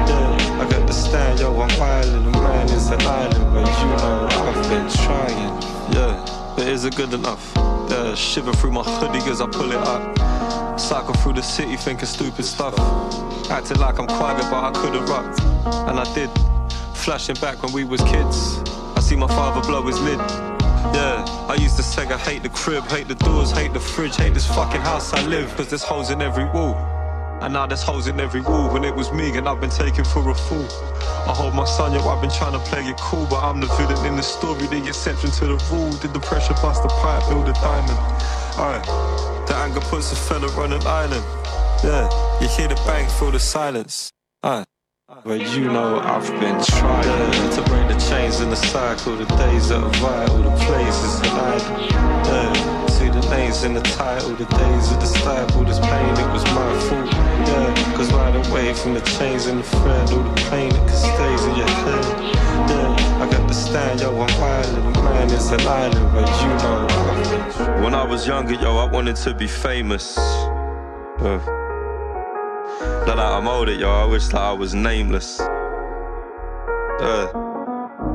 Yeah, 0.08 0.62
I 0.62 0.70
got 0.70 0.86
to 0.86 0.94
stand, 0.94 1.40
yo, 1.40 1.48
I'm 1.60 1.70
island, 1.82 2.26
the 2.26 2.30
man 2.30 2.66
is 2.70 2.90
an 2.90 3.00
island, 3.02 3.46
but 3.52 3.68
you 3.80 3.88
know 4.00 4.28
I've 4.48 4.68
been 4.70 4.88
trying. 5.04 5.52
Yeah, 5.92 6.54
but 6.56 6.66
is 6.66 6.84
it 6.84 6.96
good 6.96 7.12
enough? 7.12 7.52
Yeah, 7.90 8.14
shiver 8.14 8.52
through 8.52 8.72
my 8.72 8.82
hoodie 8.82 9.30
as 9.30 9.40
I 9.42 9.46
pull 9.46 9.70
it 9.70 9.82
up. 9.94 10.80
Cycle 10.80 11.14
through 11.14 11.34
the 11.34 11.42
city 11.42 11.76
thinking 11.76 12.06
stupid 12.06 12.44
stuff. 12.44 12.74
Acting 13.50 13.78
like 13.78 13.98
I'm 13.98 14.06
quiet, 14.06 14.40
but 14.50 14.64
I 14.64 14.70
could 14.72 14.94
have 14.94 15.08
rocked. 15.08 15.42
And 15.88 16.00
I 16.00 16.14
did. 16.14 16.30
Flashing 16.94 17.36
back 17.36 17.62
when 17.62 17.72
we 17.72 17.84
was 17.84 18.00
kids. 18.02 18.56
See 19.12 19.18
my 19.18 19.26
father 19.26 19.60
blow 19.68 19.82
his 19.82 20.00
lid. 20.00 20.18
Yeah, 20.96 21.22
I 21.46 21.54
used 21.60 21.76
to 21.76 21.82
say 21.82 22.06
I 22.06 22.16
hate 22.16 22.42
the 22.42 22.48
crib, 22.48 22.84
hate 22.84 23.08
the 23.08 23.14
doors, 23.14 23.50
hate 23.50 23.74
the 23.74 23.78
fridge, 23.78 24.16
hate 24.16 24.32
this 24.32 24.46
fucking 24.46 24.80
house 24.80 25.12
I 25.12 25.22
live, 25.26 25.54
cause 25.54 25.68
there's 25.68 25.82
holes 25.82 26.08
in 26.08 26.22
every 26.22 26.46
wall. 26.46 26.76
And 27.42 27.52
now 27.52 27.66
there's 27.66 27.82
holes 27.82 28.06
in 28.06 28.18
every 28.18 28.40
wall 28.40 28.72
when 28.72 28.84
it 28.84 28.94
was 28.94 29.12
me 29.12 29.36
and 29.36 29.46
I've 29.46 29.60
been 29.60 29.68
taken 29.68 30.02
for 30.02 30.30
a 30.30 30.34
fool. 30.34 30.66
I 31.28 31.34
hold 31.36 31.54
my 31.54 31.66
son, 31.66 31.92
yo, 31.92 32.00
I've 32.08 32.22
been 32.22 32.30
trying 32.30 32.54
to 32.54 32.58
play 32.70 32.86
it 32.86 32.96
cool, 32.96 33.26
but 33.28 33.42
I'm 33.44 33.60
the 33.60 33.66
villain 33.76 34.02
in 34.06 34.16
the 34.16 34.22
story, 34.22 34.66
the 34.66 34.82
exception 34.88 35.30
to 35.30 35.44
the 35.44 35.58
rule. 35.70 35.92
Did 35.98 36.14
the 36.14 36.20
pressure 36.20 36.54
bust 36.54 36.82
the 36.82 36.88
pipe, 36.88 37.28
build 37.28 37.50
a 37.50 37.52
diamond? 37.52 37.98
Alright, 38.56 38.86
the 39.46 39.54
anger 39.56 39.80
puts 39.80 40.10
a 40.12 40.16
fella 40.16 40.48
on 40.52 40.72
an 40.72 40.86
island. 40.86 41.24
Yeah, 41.84 42.08
you 42.40 42.48
hear 42.48 42.68
the 42.68 42.76
bang, 42.86 43.10
feel 43.10 43.30
the 43.30 43.38
silence. 43.38 44.10
Alright. 44.42 44.71
But 45.24 45.54
you 45.54 45.64
know 45.64 46.00
I've 46.00 46.26
been 46.40 46.58
trying 46.64 47.50
to 47.52 47.62
break 47.68 47.86
the 47.86 47.98
chains 48.08 48.40
in 48.40 48.48
the 48.48 48.56
cycle, 48.56 49.14
the 49.14 49.26
days 49.36 49.68
that 49.68 49.84
are 49.84 49.90
vital, 50.00 50.38
the 50.38 50.50
places 50.64 51.20
that 51.20 51.32
I 51.32 52.26
yeah, 52.26 52.86
see 52.86 53.08
the 53.10 53.20
names 53.28 53.62
in 53.62 53.74
the 53.74 53.82
title, 53.82 54.30
the 54.30 54.46
days 54.46 54.90
of 54.90 55.00
the 55.00 55.06
stifle, 55.06 55.64
this 55.64 55.78
pain, 55.80 56.12
it 56.16 56.32
was 56.32 56.44
my 56.56 56.72
fault. 56.88 57.12
Yeah, 57.12 57.94
cause 57.94 58.10
right 58.14 58.34
away 58.48 58.72
from 58.72 58.94
the 58.94 59.02
chains 59.02 59.46
and 59.46 59.58
the 59.60 59.64
thread, 59.64 60.10
all 60.12 60.22
the 60.22 60.40
pain 60.50 60.70
that 60.70 60.88
stays 60.88 61.44
in 61.44 61.56
your 61.56 61.68
head. 61.68 62.04
Yeah, 62.70 63.22
I 63.22 63.30
got 63.30 63.46
to 63.46 63.54
stand, 63.54 64.00
yo, 64.00 64.18
I'm 64.18 64.42
island, 64.42 64.96
man, 64.96 65.30
it's 65.30 65.50
an 65.50 65.60
island, 65.60 66.12
but 66.14 66.26
you 66.40 66.48
know 66.64 66.86
I've 66.88 67.58
been. 67.58 67.82
When 67.82 67.94
I 67.94 68.04
was 68.04 68.26
younger, 68.26 68.54
yo, 68.54 68.78
I 68.78 68.90
wanted 68.90 69.16
to 69.16 69.34
be 69.34 69.46
famous. 69.46 70.16
Uh, 70.16 71.61
now 73.06 73.14
that 73.14 73.18
I'm 73.18 73.48
older, 73.48 73.72
yo, 73.72 73.90
I 73.90 74.04
wish 74.04 74.26
that 74.28 74.40
I 74.40 74.52
was 74.52 74.74
nameless. 74.74 75.40
Uh, 75.40 77.51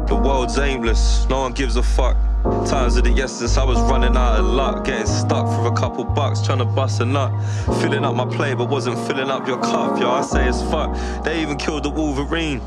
the 0.08 0.16
world's 0.16 0.58
aimless, 0.58 1.28
no 1.30 1.42
one 1.42 1.54
gives 1.54 1.76
a 1.76 1.84
fuck. 1.84 2.18
Times 2.66 2.96
of 2.96 3.04
the 3.04 3.12
essence, 3.22 3.58
I 3.58 3.64
was 3.64 3.80
running 3.82 4.16
out 4.16 4.40
of 4.40 4.46
luck, 4.46 4.86
getting 4.86 5.06
stuck 5.06 5.46
for 5.48 5.68
a 5.68 5.76
couple 5.76 6.06
bucks, 6.06 6.42
trying 6.42 6.60
to 6.60 6.66
bust 6.66 7.02
a 7.02 7.06
nut. 7.06 7.32
Filling 7.82 8.06
up 8.06 8.16
my 8.16 8.26
plate, 8.26 8.58
but 8.58 8.70
wasn't 8.70 8.98
filling 9.06 9.30
up 9.30 9.48
your 9.48 9.60
cup, 9.60 10.00
yo. 10.00 10.10
I 10.10 10.22
say 10.22 10.48
it's 10.48 10.62
fuck. 10.64 10.96
They 11.24 11.42
even 11.42 11.58
killed 11.58 11.84
the 11.84 11.90
Wolverine. 11.90 12.62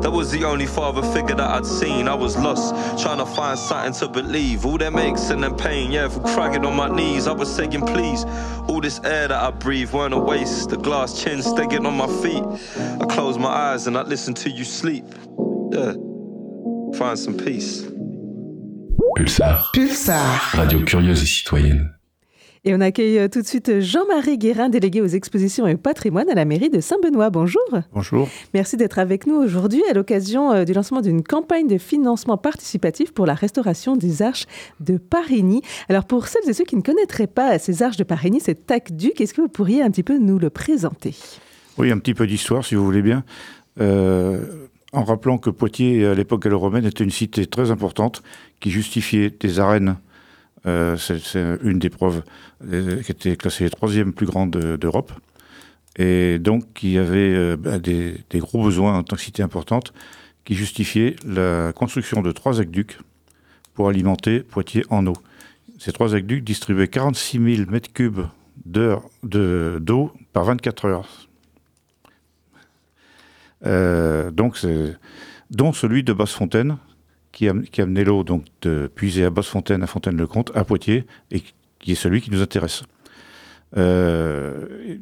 That 0.00 0.10
was 0.10 0.32
the 0.32 0.44
only 0.44 0.66
father 0.66 1.02
figure 1.12 1.36
that 1.36 1.48
I'd 1.48 1.66
seen. 1.66 2.08
I 2.08 2.14
was 2.14 2.36
lost, 2.36 2.74
trying 3.00 3.18
to 3.18 3.26
find 3.26 3.58
something 3.58 3.92
to 4.00 4.08
believe. 4.08 4.66
All 4.66 4.78
them 4.78 4.98
aches 4.98 5.30
and 5.30 5.42
them 5.44 5.56
pain, 5.56 5.92
yeah, 5.92 6.08
from 6.08 6.24
crying 6.24 6.64
on 6.64 6.74
my 6.74 6.88
knees. 6.88 7.28
I 7.28 7.32
was 7.32 7.54
saying, 7.54 7.82
please. 7.82 8.24
All 8.68 8.80
this 8.80 9.00
air 9.04 9.28
that 9.28 9.40
I 9.40 9.50
breathe 9.52 9.92
weren't 9.92 10.14
a 10.14 10.18
waste. 10.18 10.70
The 10.70 10.76
glass 10.76 11.22
chin 11.22 11.38
stegging 11.38 11.86
on 11.86 11.96
my 11.96 12.08
feet. 12.22 12.42
I 13.00 13.06
close 13.06 13.38
my 13.38 13.48
eyes 13.48 13.86
and 13.86 13.96
I 13.96 14.02
listen 14.02 14.34
to 14.34 14.50
you 14.50 14.64
sleep. 14.64 15.04
Yeah, 15.70 15.92
find 17.00 17.16
some 17.16 17.34
peace. 17.34 17.86
Pulsar. 19.16 19.70
Pulsar. 19.72 20.50
Radio 20.52 20.80
curieuse 20.80 21.22
et 21.22 21.26
citoyenne. 21.26 21.90
Et 22.64 22.74
on 22.74 22.80
accueille 22.82 23.18
euh, 23.18 23.28
tout 23.28 23.40
de 23.40 23.46
suite 23.46 23.80
Jean-Marie 23.80 24.36
Guérin, 24.36 24.68
délégué 24.68 25.00
aux 25.00 25.06
expositions 25.06 25.66
et 25.66 25.74
au 25.74 25.78
patrimoine 25.78 26.28
à 26.28 26.34
la 26.34 26.44
mairie 26.44 26.68
de 26.68 26.80
Saint-Benoît. 26.80 27.30
Bonjour. 27.30 27.62
Bonjour. 27.94 28.28
Merci 28.52 28.76
d'être 28.76 28.98
avec 28.98 29.26
nous 29.26 29.36
aujourd'hui 29.36 29.82
à 29.88 29.94
l'occasion 29.94 30.52
euh, 30.52 30.64
du 30.64 30.74
lancement 30.74 31.00
d'une 31.00 31.22
campagne 31.22 31.66
de 31.66 31.78
financement 31.78 32.36
participatif 32.36 33.14
pour 33.14 33.24
la 33.24 33.32
restauration 33.32 33.96
des 33.96 34.20
arches 34.20 34.44
de 34.80 34.98
Parigny. 34.98 35.62
Alors 35.88 36.04
pour 36.04 36.28
celles 36.28 36.50
et 36.50 36.52
ceux 36.52 36.64
qui 36.64 36.76
ne 36.76 36.82
connaîtraient 36.82 37.26
pas 37.26 37.58
ces 37.58 37.82
arches 37.82 37.96
de 37.96 38.04
Parigny, 38.04 38.40
cet 38.40 38.70
aqueduc, 38.70 39.18
est-ce 39.22 39.32
que 39.32 39.40
vous 39.40 39.48
pourriez 39.48 39.80
un 39.80 39.90
petit 39.90 40.02
peu 40.02 40.18
nous 40.18 40.38
le 40.38 40.50
présenter? 40.50 41.14
Oui, 41.78 41.90
un 41.90 41.98
petit 41.98 42.12
peu 42.12 42.26
d'histoire 42.26 42.62
si 42.62 42.74
vous 42.74 42.84
voulez 42.84 43.00
bien. 43.00 43.24
Euh, 43.80 44.68
en 44.92 45.04
rappelant 45.04 45.38
que 45.38 45.50
Poitiers, 45.50 46.06
à 46.06 46.14
l'époque 46.14 46.42
gallo-romaine, 46.42 46.84
était 46.84 47.04
une 47.04 47.10
cité 47.10 47.46
très 47.46 47.70
importante 47.70 48.22
qui 48.60 48.70
justifiait 48.70 49.30
des 49.30 49.60
arènes. 49.60 49.96
Euh, 50.66 50.96
c'est 50.96 51.38
une 51.62 51.78
des 51.78 51.90
preuves 51.90 52.22
euh, 52.70 53.02
qui 53.02 53.12
était 53.12 53.36
classée 53.36 53.70
troisième 53.70 54.12
plus 54.12 54.26
grande 54.26 54.50
d'Europe. 54.50 55.12
Et 55.96 56.38
donc 56.38 56.72
qui 56.74 56.98
avait 56.98 57.34
euh, 57.34 57.56
bah, 57.56 57.78
des, 57.78 58.24
gros 58.34 58.62
besoins 58.62 58.98
en 58.98 59.02
tant 59.02 59.16
que 59.16 59.22
cité 59.22 59.42
importante, 59.42 59.92
qui 60.44 60.54
justifiait 60.54 61.16
la 61.26 61.72
construction 61.72 62.22
de 62.22 62.32
trois 62.32 62.60
aqueducs 62.60 62.98
pour 63.74 63.88
alimenter 63.88 64.40
Poitiers 64.40 64.84
en 64.90 65.06
eau. 65.06 65.16
Ces 65.78 65.92
trois 65.92 66.14
aqueducs 66.14 66.44
distribuaient 66.44 66.88
46 66.88 67.56
000 67.56 67.70
mètres 67.70 67.92
cubes 67.92 68.26
d'eau 68.66 69.02
de, 69.22 69.80
par 70.32 70.44
24 70.44 70.84
heures. 70.84 71.29
Euh, 73.66 74.30
donc, 74.30 74.58
dont 75.50 75.72
celui 75.72 76.02
de 76.02 76.12
Basse-Fontaine, 76.12 76.78
qui, 77.32 77.48
a, 77.48 77.54
qui 77.70 77.80
amené 77.80 78.04
l'eau 78.04 78.24
donc 78.24 78.44
de 78.62 78.90
puiser 78.92 79.24
à 79.24 79.30
Basse-Fontaine, 79.30 79.82
à 79.82 79.86
Fontaine-le-Comte, 79.86 80.50
à 80.54 80.64
Poitiers, 80.64 81.06
et 81.30 81.42
qui 81.78 81.92
est 81.92 81.96
celui 81.96 82.20
qui 82.20 82.30
nous 82.30 82.42
intéresse. 82.42 82.82
Euh, 83.76 84.96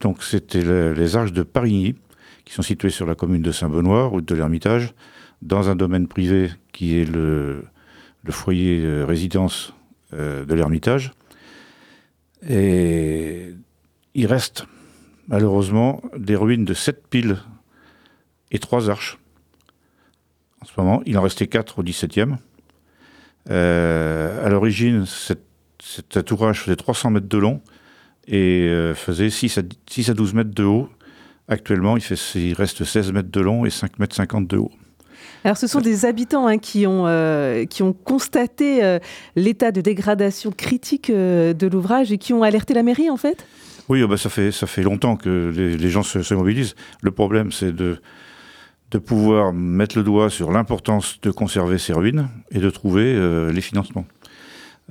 donc, 0.00 0.22
c'était 0.22 0.62
le, 0.62 0.92
les 0.92 1.16
arches 1.16 1.32
de 1.32 1.42
Parigny, 1.42 1.94
qui 2.44 2.52
sont 2.52 2.62
situées 2.62 2.90
sur 2.90 3.06
la 3.06 3.14
commune 3.14 3.42
de 3.42 3.52
Saint-Benoît, 3.52 4.06
route 4.06 4.24
de 4.26 4.34
l'Ermitage, 4.34 4.94
dans 5.40 5.68
un 5.70 5.76
domaine 5.76 6.08
privé 6.08 6.50
qui 6.72 6.98
est 6.98 7.04
le, 7.04 7.64
foyer 8.30 8.80
euh, 8.84 9.04
résidence 9.04 9.74
de 10.12 10.52
l'Ermitage. 10.52 11.14
Et 12.46 13.54
il 14.14 14.26
reste 14.26 14.66
malheureusement 15.28 16.02
des 16.16 16.36
ruines 16.36 16.66
de 16.66 16.74
sept 16.74 17.06
piles 17.08 17.38
et 18.52 18.58
trois 18.58 18.88
arches. 18.88 19.18
En 20.60 20.66
ce 20.66 20.72
moment, 20.76 21.02
il 21.06 21.18
en 21.18 21.22
restait 21.22 21.48
quatre 21.48 21.80
au 21.80 21.82
17e. 21.82 22.36
Euh, 23.50 24.46
à 24.46 24.48
l'origine, 24.48 25.04
cet, 25.06 25.42
cet 25.82 26.30
ouvrage 26.30 26.60
faisait 26.60 26.76
300 26.76 27.10
mètres 27.10 27.28
de 27.28 27.38
long 27.38 27.60
et 28.28 28.68
euh, 28.68 28.94
faisait 28.94 29.30
6 29.30 29.58
à, 29.58 29.62
6 29.90 30.10
à 30.10 30.14
12 30.14 30.34
mètres 30.34 30.54
de 30.54 30.62
haut. 30.62 30.88
Actuellement, 31.48 31.96
il, 31.96 32.02
fait, 32.02 32.38
il 32.38 32.54
reste 32.54 32.84
16 32.84 33.10
mètres 33.12 33.32
de 33.32 33.40
long 33.40 33.66
et 33.66 33.70
5 33.70 33.98
mètres 33.98 34.14
50 34.14 34.46
de 34.46 34.58
haut. 34.58 34.70
Alors, 35.44 35.56
ce 35.56 35.66
sont 35.66 35.80
des 35.80 36.04
habitants 36.04 36.46
hein, 36.46 36.58
qui, 36.58 36.86
ont, 36.86 37.06
euh, 37.06 37.64
qui 37.64 37.82
ont 37.82 37.92
constaté 37.92 38.84
euh, 38.84 38.98
l'état 39.34 39.72
de 39.72 39.80
dégradation 39.80 40.52
critique 40.52 41.10
euh, 41.10 41.52
de 41.52 41.66
l'ouvrage 41.66 42.12
et 42.12 42.18
qui 42.18 42.32
ont 42.32 42.44
alerté 42.44 42.74
la 42.74 42.84
mairie, 42.84 43.10
en 43.10 43.16
fait? 43.16 43.44
Oui, 43.88 44.06
bah, 44.06 44.16
ça, 44.16 44.30
fait, 44.30 44.52
ça 44.52 44.68
fait 44.68 44.82
longtemps 44.82 45.16
que 45.16 45.52
les, 45.54 45.76
les 45.76 45.90
gens 45.90 46.04
se, 46.04 46.22
se, 46.22 46.34
mobilisent. 46.34 46.76
Le 47.00 47.10
problème, 47.10 47.50
c'est 47.50 47.72
de, 47.72 47.98
de 48.92 48.98
pouvoir 48.98 49.54
mettre 49.54 49.96
le 49.96 50.04
doigt 50.04 50.28
sur 50.28 50.52
l'importance 50.52 51.18
de 51.22 51.30
conserver 51.30 51.78
ces 51.78 51.94
ruines 51.94 52.28
et 52.50 52.58
de 52.58 52.68
trouver 52.68 53.14
euh, 53.16 53.50
les 53.50 53.62
financements. 53.62 54.04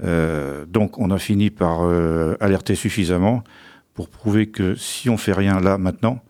Euh, 0.03 0.65
donc, 0.65 0.97
on 0.97 1.11
a 1.11 1.19
fini 1.19 1.51
par 1.51 1.83
euh, 1.83 2.35
alerter 2.39 2.73
suffisamment 2.73 3.43
pour 3.93 4.09
prouver 4.09 4.47
que 4.47 4.73
si 4.73 5.09
on 5.09 5.17
fait 5.17 5.33
rien 5.33 5.59
là 5.59 5.77
maintenant, 5.77 6.23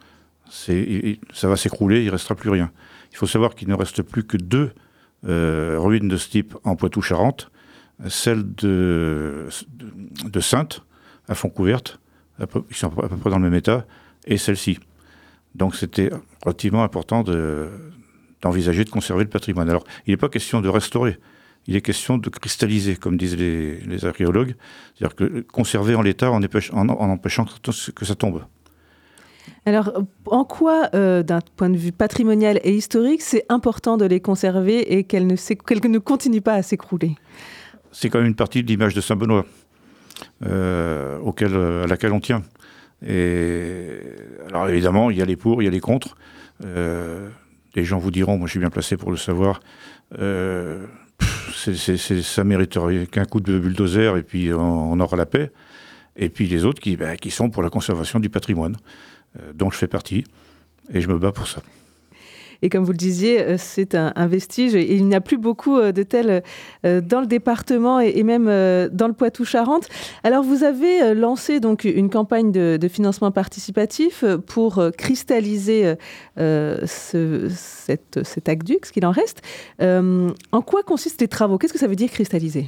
ça 0.49 1.47
va 1.47 1.55
s'écrouler, 1.55 2.03
il 2.03 2.09
restera 2.09 2.35
plus 2.35 2.49
rien. 2.49 2.71
Il 3.13 3.17
faut 3.17 3.27
savoir 3.27 3.55
qu'il 3.55 3.69
ne 3.69 3.73
reste 3.73 4.01
plus 4.01 4.25
que 4.25 4.35
deux 4.35 4.73
ruines 5.23 6.09
de 6.09 6.17
ce 6.17 6.29
type 6.29 6.57
en 6.65 6.75
Poitou-Charentes, 6.75 7.51
celle 8.09 8.53
de, 8.55 9.47
de, 10.25 10.39
Sainte, 10.41 10.81
à 11.29 11.35
fond 11.35 11.47
couverte, 11.47 11.99
à 12.41 12.45
ils 12.69 12.75
sont 12.75 12.87
à 12.99 13.07
peu 13.07 13.15
près 13.15 13.29
dans 13.29 13.37
le 13.37 13.43
même 13.43 13.53
état, 13.53 13.85
et 14.25 14.37
celle-ci. 14.37 14.79
Donc 15.55 15.75
c'était 15.75 16.09
relativement 16.43 16.83
important 16.83 17.23
de- 17.23 17.69
d'envisager 18.41 18.83
de 18.83 18.89
conserver 18.89 19.23
le 19.23 19.29
patrimoine. 19.29 19.69
Alors, 19.69 19.83
il 20.07 20.11
n'est 20.11 20.17
pas 20.17 20.29
question 20.29 20.61
de 20.61 20.69
restaurer, 20.69 21.19
il 21.67 21.75
est 21.75 21.81
question 21.81 22.17
de 22.17 22.29
cristalliser, 22.29 22.95
comme 22.95 23.17
disent 23.17 23.37
les, 23.37 23.79
les 23.81 24.05
archéologues, 24.05 24.55
c'est-à-dire 24.95 25.15
que 25.15 25.41
conserver 25.41 25.93
en 25.95 26.01
l'état 26.01 26.31
en, 26.31 26.41
empêch- 26.41 26.73
en- 26.73 26.89
en 26.89 27.09
empêchant 27.09 27.45
que, 27.45 28.05
ça 28.05 28.15
tombe. 28.15 28.43
Alors, 29.65 29.91
en 30.25 30.43
quoi, 30.43 30.89
euh, 30.95 31.21
d'un 31.23 31.39
point 31.55 31.69
de 31.69 31.77
vue 31.77 31.91
patrimonial 31.91 32.59
et 32.63 32.73
historique, 32.73 33.21
c'est 33.21 33.45
important 33.49 33.97
de 33.97 34.05
les 34.05 34.19
conserver 34.19 34.93
et 34.95 35.03
qu'elles 35.03 35.27
ne, 35.27 35.99
continuent 35.99 36.41
pas 36.41 36.53
à 36.53 36.63
s'écrouler? 36.63 37.15
C'est 37.91 38.09
quand 38.09 38.19
même 38.19 38.27
une 38.27 38.35
partie 38.35 38.63
de 38.63 38.67
l'image 38.67 38.93
de 38.93 39.01
Saint-Benoît 39.01 39.45
euh, 40.45 41.19
à 41.83 41.87
laquelle 41.87 42.13
on 42.13 42.19
tient. 42.19 42.41
Alors 43.03 44.69
évidemment, 44.69 45.09
il 45.09 45.17
y 45.17 45.21
a 45.21 45.25
les 45.25 45.35
pour, 45.35 45.61
il 45.61 45.65
y 45.65 45.67
a 45.67 45.71
les 45.71 45.79
contre. 45.79 46.15
Euh, 46.65 47.29
les 47.75 47.85
gens 47.85 47.99
vous 47.99 48.11
diront, 48.11 48.37
moi 48.37 48.47
je 48.47 48.51
suis 48.51 48.59
bien 48.59 48.69
placé 48.69 48.97
pour 48.97 49.11
le 49.11 49.17
savoir, 49.17 49.61
euh, 50.19 50.85
pff, 51.17 52.21
ça 52.21 52.43
mériterait 52.43 53.07
qu'un 53.07 53.25
coup 53.25 53.39
de 53.39 53.57
bulldozer 53.57 54.17
et 54.17 54.23
puis 54.23 54.53
on, 54.53 54.99
aura 54.99 55.17
la 55.17 55.25
paix. 55.25 55.51
Et 56.17 56.29
puis 56.29 56.47
les 56.47 56.65
autres 56.65 56.81
qui, 56.81 56.97
qui 57.21 57.31
sont 57.31 57.49
pour 57.49 57.63
la 57.63 57.69
conservation 57.69 58.19
du 58.19 58.29
patrimoine, 58.29 58.75
euh, 59.39 59.53
dont 59.53 59.71
je 59.71 59.77
fais 59.77 59.87
partie, 59.87 60.25
et 60.93 61.01
je 61.01 61.07
me 61.07 61.17
bats 61.17 61.31
pour 61.31 61.47
ça. 61.47 61.61
Et 62.61 62.69
comme 62.69 62.83
vous 62.83 62.91
le 62.91 62.97
disiez, 62.97 63.41
euh, 63.41 63.55
c'est 63.57 63.95
un, 63.95 64.27
vestige 64.27 64.73
il 64.73 65.05
n'y 65.07 65.15
a 65.15 65.21
plus 65.21 65.37
beaucoup 65.37 65.77
euh, 65.77 65.91
de 65.91 66.03
tels 66.03 66.43
euh, 66.85 67.01
dans 67.01 67.21
le 67.21 67.27
département 67.27 67.99
et, 67.99 68.23
même 68.23 68.45
dans 68.91 69.07
le 69.07 69.13
Poitou-Charentes. 69.13 69.89
Alors 70.23 70.43
vous 70.43 70.63
avez 70.63 71.13
lancé 71.13 71.59
donc 71.59 71.83
une 71.85 72.09
campagne 72.09 72.51
de, 72.51 72.87
financement 72.87 73.31
participatif 73.31 74.25
pour 74.47 74.83
cristalliser 74.97 75.95
euh, 76.37 76.77
ce, 76.85 77.47
cette, 77.49 78.19
cet 78.23 78.49
aqueduc, 78.49 78.85
ce 78.85 78.91
qu'il 78.91 79.05
en 79.05 79.11
reste. 79.11 79.41
En 79.79 80.61
quoi 80.61 80.83
consistent 80.83 81.21
les 81.21 81.27
travaux? 81.27 81.57
Qu'est-ce 81.57 81.73
que 81.73 81.79
ça 81.79 81.87
veut 81.87 81.95
dire 81.95 82.09
cristalliser? 82.09 82.67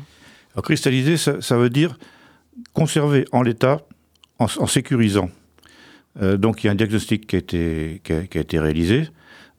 Cristalliser, 0.62 1.18
ça, 1.18 1.58
veut 1.58 1.70
dire 1.70 1.98
conserver 2.74 3.26
en 3.32 3.42
l'état 3.42 3.82
en, 4.40 4.48
sécurisant. 4.68 5.30
Donc 6.22 6.64
il 6.64 6.68
y 6.68 6.70
a 6.70 6.74
un 6.74 6.76
diagnostic 6.76 7.28
qui 7.28 7.36
a 7.36 7.40
été, 7.40 8.60
réalisé, 8.60 9.08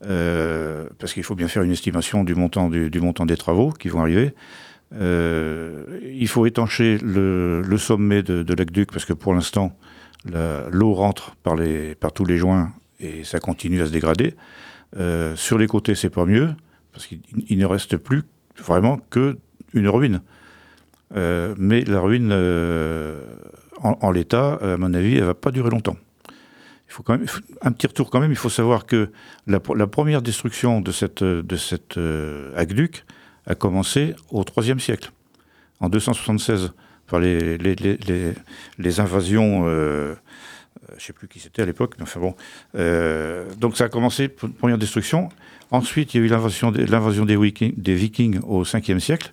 parce 0.01 1.13
qu'il 1.13 1.23
faut 1.23 1.35
bien 1.35 1.49
faire 1.49 1.63
une 1.63 1.73
estimation 1.73 2.25
du 2.25 2.35
montant, 2.35 2.69
du, 2.69 3.01
montant 3.01 3.27
des 3.27 3.37
travaux 3.37 3.71
qui 3.71 3.89
vont 3.89 4.01
arriver. 4.01 4.35
Euh, 4.97 5.85
il 6.05 6.29
faut 6.29 6.47
étancher 6.47 6.99
le, 6.99 7.77
sommet 7.79 8.23
de, 8.23 8.55
l'aqueduc, 8.55 8.93
parce 8.93 9.05
que 9.05 9.13
pour 9.13 9.35
l'instant, 9.35 9.77
l'eau 10.27 10.95
rentre 10.95 11.37
par, 11.43 11.57
tous 12.13 12.25
les 12.25 12.37
joints 12.37 12.73
et 13.01 13.25
ça 13.25 13.41
continue 13.41 13.81
à 13.83 13.87
se 13.87 13.93
dégrader. 13.93 14.35
Euh, 14.97 15.35
sur 15.37 15.59
les 15.59 15.67
côtés, 15.67 15.95
c'est 15.95 16.11
pas 16.11 16.25
mieux, 16.25 16.51
parce 16.93 17.07
qu'il 17.07 17.21
il 17.49 17.59
ne 17.59 17.67
reste 17.67 17.97
plus 17.97 18.23
vraiment 18.59 18.99
que 19.11 19.39
une 19.73 19.89
ruine. 19.89 20.21
Euh, 21.17 21.55
mais 21.59 21.83
la 21.83 22.01
ruine, 22.01 22.31
euh, 22.33 23.21
en, 23.83 23.99
en 24.01 24.11
l'état, 24.11 24.55
à 24.55 24.77
mon 24.77 24.95
avis, 24.95 25.17
elle 25.17 25.25
va 25.25 25.35
pas 25.35 25.51
durer 25.51 25.71
longtemps. 25.71 25.97
Faut 26.95 27.03
quand 27.03 27.19
même 27.19 27.27
un 27.61 27.73
petit 27.73 27.89
retour 27.89 28.09
quand 28.09 28.21
même. 28.21 28.31
Il 28.31 28.37
faut 28.37 28.49
savoir 28.49 28.87
que 28.87 29.11
la, 29.49 29.59
première 29.59 30.23
destruction 30.23 30.81
de 30.81 30.93
cette 30.93 31.25
de 31.25 31.57
cette 31.57 31.99
euh, 31.99 32.57
aqueduc 32.57 33.05
a 33.49 33.57
commencé 33.57 34.15
au 34.31 34.45
IIIe 34.57 34.79
siècle, 34.79 35.11
en 35.81 35.89
276, 35.89 36.73
par 37.09 37.19
les 37.19 37.59
les, 37.59 37.75
les, 38.79 39.01
invasions. 39.01 39.65
Euh, 39.67 40.15
je 40.91 40.95
ne 40.95 41.01
sais 41.01 41.13
plus 41.13 41.27
qui 41.27 41.41
c'était 41.41 41.63
à 41.63 41.67
l'époque, 41.67 41.97
mais 41.99 42.05
enfin 42.05 42.21
bon. 42.21 42.37
Euh, 42.77 43.53
donc 43.59 43.77
ça 43.77 43.87
a 43.87 43.89
commencé, 43.89 44.29
première 44.29 44.79
destruction. 44.79 45.31
Ensuite, 45.73 46.15
il 46.15 46.19
y 46.19 46.23
a 46.23 46.27
eu 46.27 46.29
l'invasion 46.29 47.25
des, 47.25 47.37
Vikings, 47.37 47.75
des 47.77 47.97
Vikings 47.97 48.39
au 48.47 48.63
5e 48.63 49.01
siècle, 49.01 49.33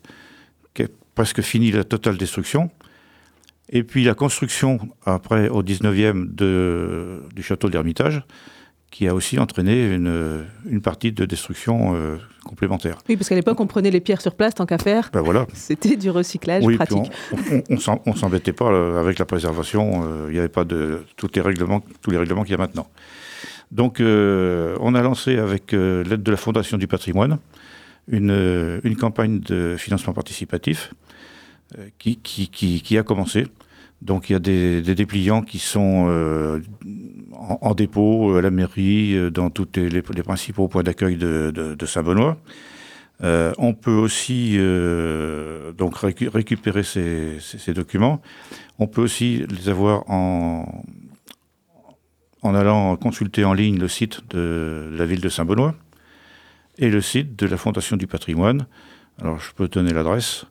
qui 0.73 0.81
a 0.81 0.87
presque 1.13 1.41
fini 1.41 1.69
la 1.71 1.83
totale 1.83 2.17
destruction. 2.17 2.71
Et 3.71 3.83
puis 3.83 4.03
la 4.03 4.13
construction, 4.13 4.79
après, 5.05 5.47
au 5.49 5.63
19e, 5.63 6.33
de, 6.35 7.21
du 7.35 7.41
château 7.43 7.69
d'Ermitage, 7.69 8.23
qui 8.89 9.07
a 9.07 9.15
aussi 9.15 9.39
entraîné 9.39 9.93
une, 9.93 10.43
une 10.69 10.81
partie 10.81 11.13
de 11.13 11.23
destruction 11.23 11.95
euh, 11.95 12.17
complémentaire. 12.43 12.97
Oui, 13.07 13.15
parce 13.15 13.29
qu'à 13.29 13.35
l'époque, 13.35 13.57
on 13.61 13.67
prenait 13.67 13.89
les 13.91 14.01
pierres 14.01 14.19
sur 14.19 14.35
place 14.35 14.53
tant 14.53 14.65
qu'à 14.65 14.77
faire. 14.77 15.09
Ben 15.13 15.21
voilà. 15.21 15.47
C'était 15.53 15.95
du 15.95 16.09
recyclage 16.09 16.65
Oui, 16.65 16.77
puis 16.77 16.85
pratique. 16.85 17.11
on 17.69 17.99
on 18.05 18.13
s'embêtait 18.15 18.51
pas 18.51 18.69
euh, 18.69 18.99
avec 18.99 19.17
la 19.17 19.23
préservation. 19.25 20.03
euh, 20.05 20.25
Il 20.27 20.33
n'y 20.33 20.39
avait 20.39 20.49
pas 20.49 20.65
de 20.65 21.05
tous 21.15 21.29
les 21.33 21.41
règlements, 21.41 21.81
tous 22.01 22.11
les 22.11 22.17
règlements 22.17 22.43
qu'il 22.43 22.51
y 22.51 22.55
a 22.55 22.57
maintenant. 22.57 22.87
Donc, 23.71 24.01
euh, 24.01 24.75
on 24.81 24.93
a 24.95 25.01
lancé 25.01 25.37
avec 25.37 25.71
l'aide 25.71 26.21
de 26.23 26.31
la 26.31 26.35
Fondation 26.37 26.77
du 26.77 26.87
patrimoine 26.87 27.37
une, 28.09 28.81
une 28.83 28.97
campagne 28.97 29.39
de 29.39 29.75
financement 29.77 30.11
participatif 30.11 30.93
qui, 31.97 32.17
qui, 32.17 32.97
a 32.97 33.03
commencé. 33.03 33.47
Donc, 34.01 34.29
il 34.29 34.33
y 34.33 34.35
a 34.35 34.39
des, 34.39 34.81
dépliants 34.95 35.41
qui 35.41 35.59
sont 35.59 36.07
euh, 36.09 36.59
en, 37.33 37.73
dépôt 37.73 38.35
à 38.35 38.41
la 38.41 38.49
mairie, 38.49 39.15
euh, 39.15 39.29
dans 39.29 39.49
tous 39.49 39.67
les, 39.75 40.01
principaux 40.01 40.67
points 40.67 40.83
d'accueil 40.83 41.17
de, 41.17 41.85
Saint-Benoît. 41.85 42.37
Euh, 43.23 43.53
on 43.59 43.75
peut 43.75 43.91
aussi 43.91 44.55
euh, 44.57 45.71
donc 45.73 45.95
récu- 45.97 46.27
récupérer 46.27 46.81
ces, 46.81 47.73
documents. 47.73 48.21
On 48.79 48.87
peut 48.87 49.01
aussi 49.01 49.45
les 49.47 49.69
avoir 49.69 50.09
en, 50.09 50.83
en 52.41 52.55
allant 52.55 52.95
consulter 52.95 53.45
en 53.45 53.53
ligne 53.53 53.77
le 53.77 53.87
site 53.87 54.21
de, 54.31 54.89
de 54.91 54.95
la 54.97 55.05
ville 55.05 55.21
de 55.21 55.29
Saint-Benoît 55.29 55.75
et 56.79 56.89
le 56.89 57.01
site 57.01 57.35
de 57.37 57.45
la 57.45 57.57
Fondation 57.57 57.95
du 57.95 58.07
patrimoine. 58.07 58.65
Alors 59.21 59.39
je 59.39 59.51
peux 59.53 59.67
donner 59.67 59.93
l'adresse 59.93 60.45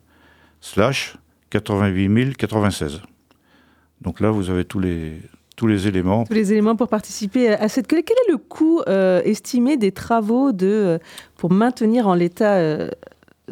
slash 0.62 1.18
88 1.50 2.36
096. 2.38 3.02
Donc 4.02 4.20
là, 4.20 4.32
vous 4.32 4.50
avez 4.50 4.66
tous 4.66 4.80
les, 4.80 5.22
tous 5.56 5.68
les 5.68 5.88
éléments 5.88 6.26
Tous 6.26 6.34
les 6.34 6.52
éléments 6.52 6.76
pour 6.76 6.88
participer 6.88 7.50
à 7.50 7.68
cette 7.70 7.88
collecte. 7.88 8.10
Quel 8.10 8.18
est 8.28 8.32
le 8.32 8.38
coût 8.38 8.82
euh, 8.88 9.22
estimé 9.24 9.78
des 9.78 9.92
travaux 9.92 10.52
de, 10.52 10.68
euh, 10.68 10.98
pour 11.38 11.52
maintenir 11.52 12.08
en 12.08 12.14
l'état 12.14 12.56
euh, 12.56 12.90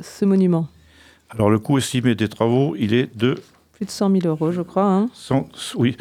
ce 0.02 0.26
monument? 0.26 0.68
Alors 1.30 1.50
le 1.50 1.60
coût 1.60 1.78
estimé 1.78 2.16
des 2.16 2.30
travaux, 2.30 2.76
il 2.78 2.94
est 2.94 3.16
de 3.18 3.36
Plus 3.74 3.86
de 3.86 3.92
100 3.92 4.12
000 4.22 4.28
euros, 4.28 4.52
je 4.52 4.62
crois. 4.62 4.86
hein. 4.86 5.10
100, 5.14 5.48
oui, 5.78 5.98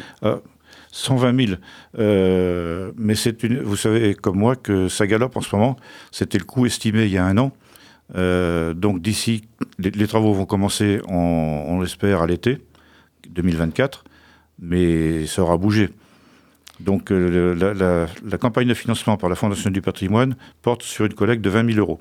120 0.95 1.47
000. 1.47 1.59
Euh, 1.99 2.91
mais 2.95 3.15
c'est 3.15 3.43
une, 3.43 3.59
vous 3.59 3.75
savez 3.75 4.15
comme 4.15 4.37
moi 4.37 4.55
que 4.55 4.87
ça 4.87 5.05
galope 5.05 5.35
en 5.35 5.41
ce 5.41 5.53
moment. 5.53 5.75
C'était 6.11 6.37
le 6.37 6.45
coût 6.45 6.65
estimé 6.65 7.03
il 7.03 7.11
y 7.11 7.17
a 7.17 7.25
un 7.25 7.37
an. 7.37 7.51
Euh, 8.15 8.73
donc 8.73 9.01
d'ici, 9.01 9.43
les, 9.77 10.07
travaux 10.07 10.33
vont 10.33 10.45
commencer, 10.45 11.01
on, 11.09 11.79
l'espère, 11.81 12.21
à 12.21 12.27
l'été 12.27 12.59
2024, 13.29 14.05
mais 14.59 15.25
ça 15.25 15.41
aura 15.41 15.57
bougé. 15.57 15.89
Donc 16.79 17.11
euh, 17.11 18.07
la 18.23 18.37
campagne 18.37 18.67
de 18.67 18.73
financement 18.73 19.17
par 19.17 19.29
la 19.29 19.35
Fondation 19.35 19.71
du 19.71 19.81
patrimoine 19.81 20.37
porte 20.61 20.83
sur 20.83 21.05
une 21.05 21.13
collecte 21.13 21.43
de 21.43 21.49
20 21.49 21.73
000 21.73 21.79
euros. 21.79 21.99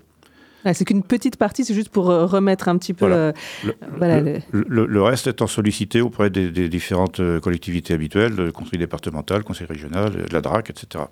C'est 0.73 0.85
qu'une 0.85 1.03
petite 1.03 1.37
partie, 1.37 1.65
c'est 1.65 1.75
juste 1.75 1.91
pour 1.91 2.11
euh, 2.11 2.25
remettre 2.25 2.69
un 2.69 2.79
petit 2.79 2.95
peu. 2.95 3.07
Voilà. 3.07 3.17
euh, 3.21 3.33
Le, 3.65 3.75
voilà, 3.99 4.21
le- 4.21 4.87
le- 4.87 5.03
reste 5.03 5.27
étant 5.27 5.47
sollicité 5.47 6.01
auprès 6.01 6.31
des, 6.31 6.51
des 6.51 6.69
différentes 6.71 7.21
euh, 7.21 7.39
collectivités 7.41 7.93
habituelles, 7.93 8.35
le 8.35 8.51
conseil 8.53 8.79
départemental, 8.79 9.39
le 9.39 9.45
conseil 9.45 9.67
régional, 9.67 10.13
la 10.33 10.41
DRAC, 10.41 10.71
etc. 10.71 11.05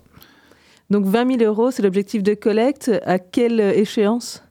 Donc 0.89 1.05
20 1.05 1.37
000 1.39 1.43
euros, 1.51 1.69
c'est 1.71 1.83
l'objectif 1.83 2.23
de 2.23 2.33
collecte. 2.33 2.91
À 3.05 3.19
quelle 3.19 3.59
échéance? 3.59 4.43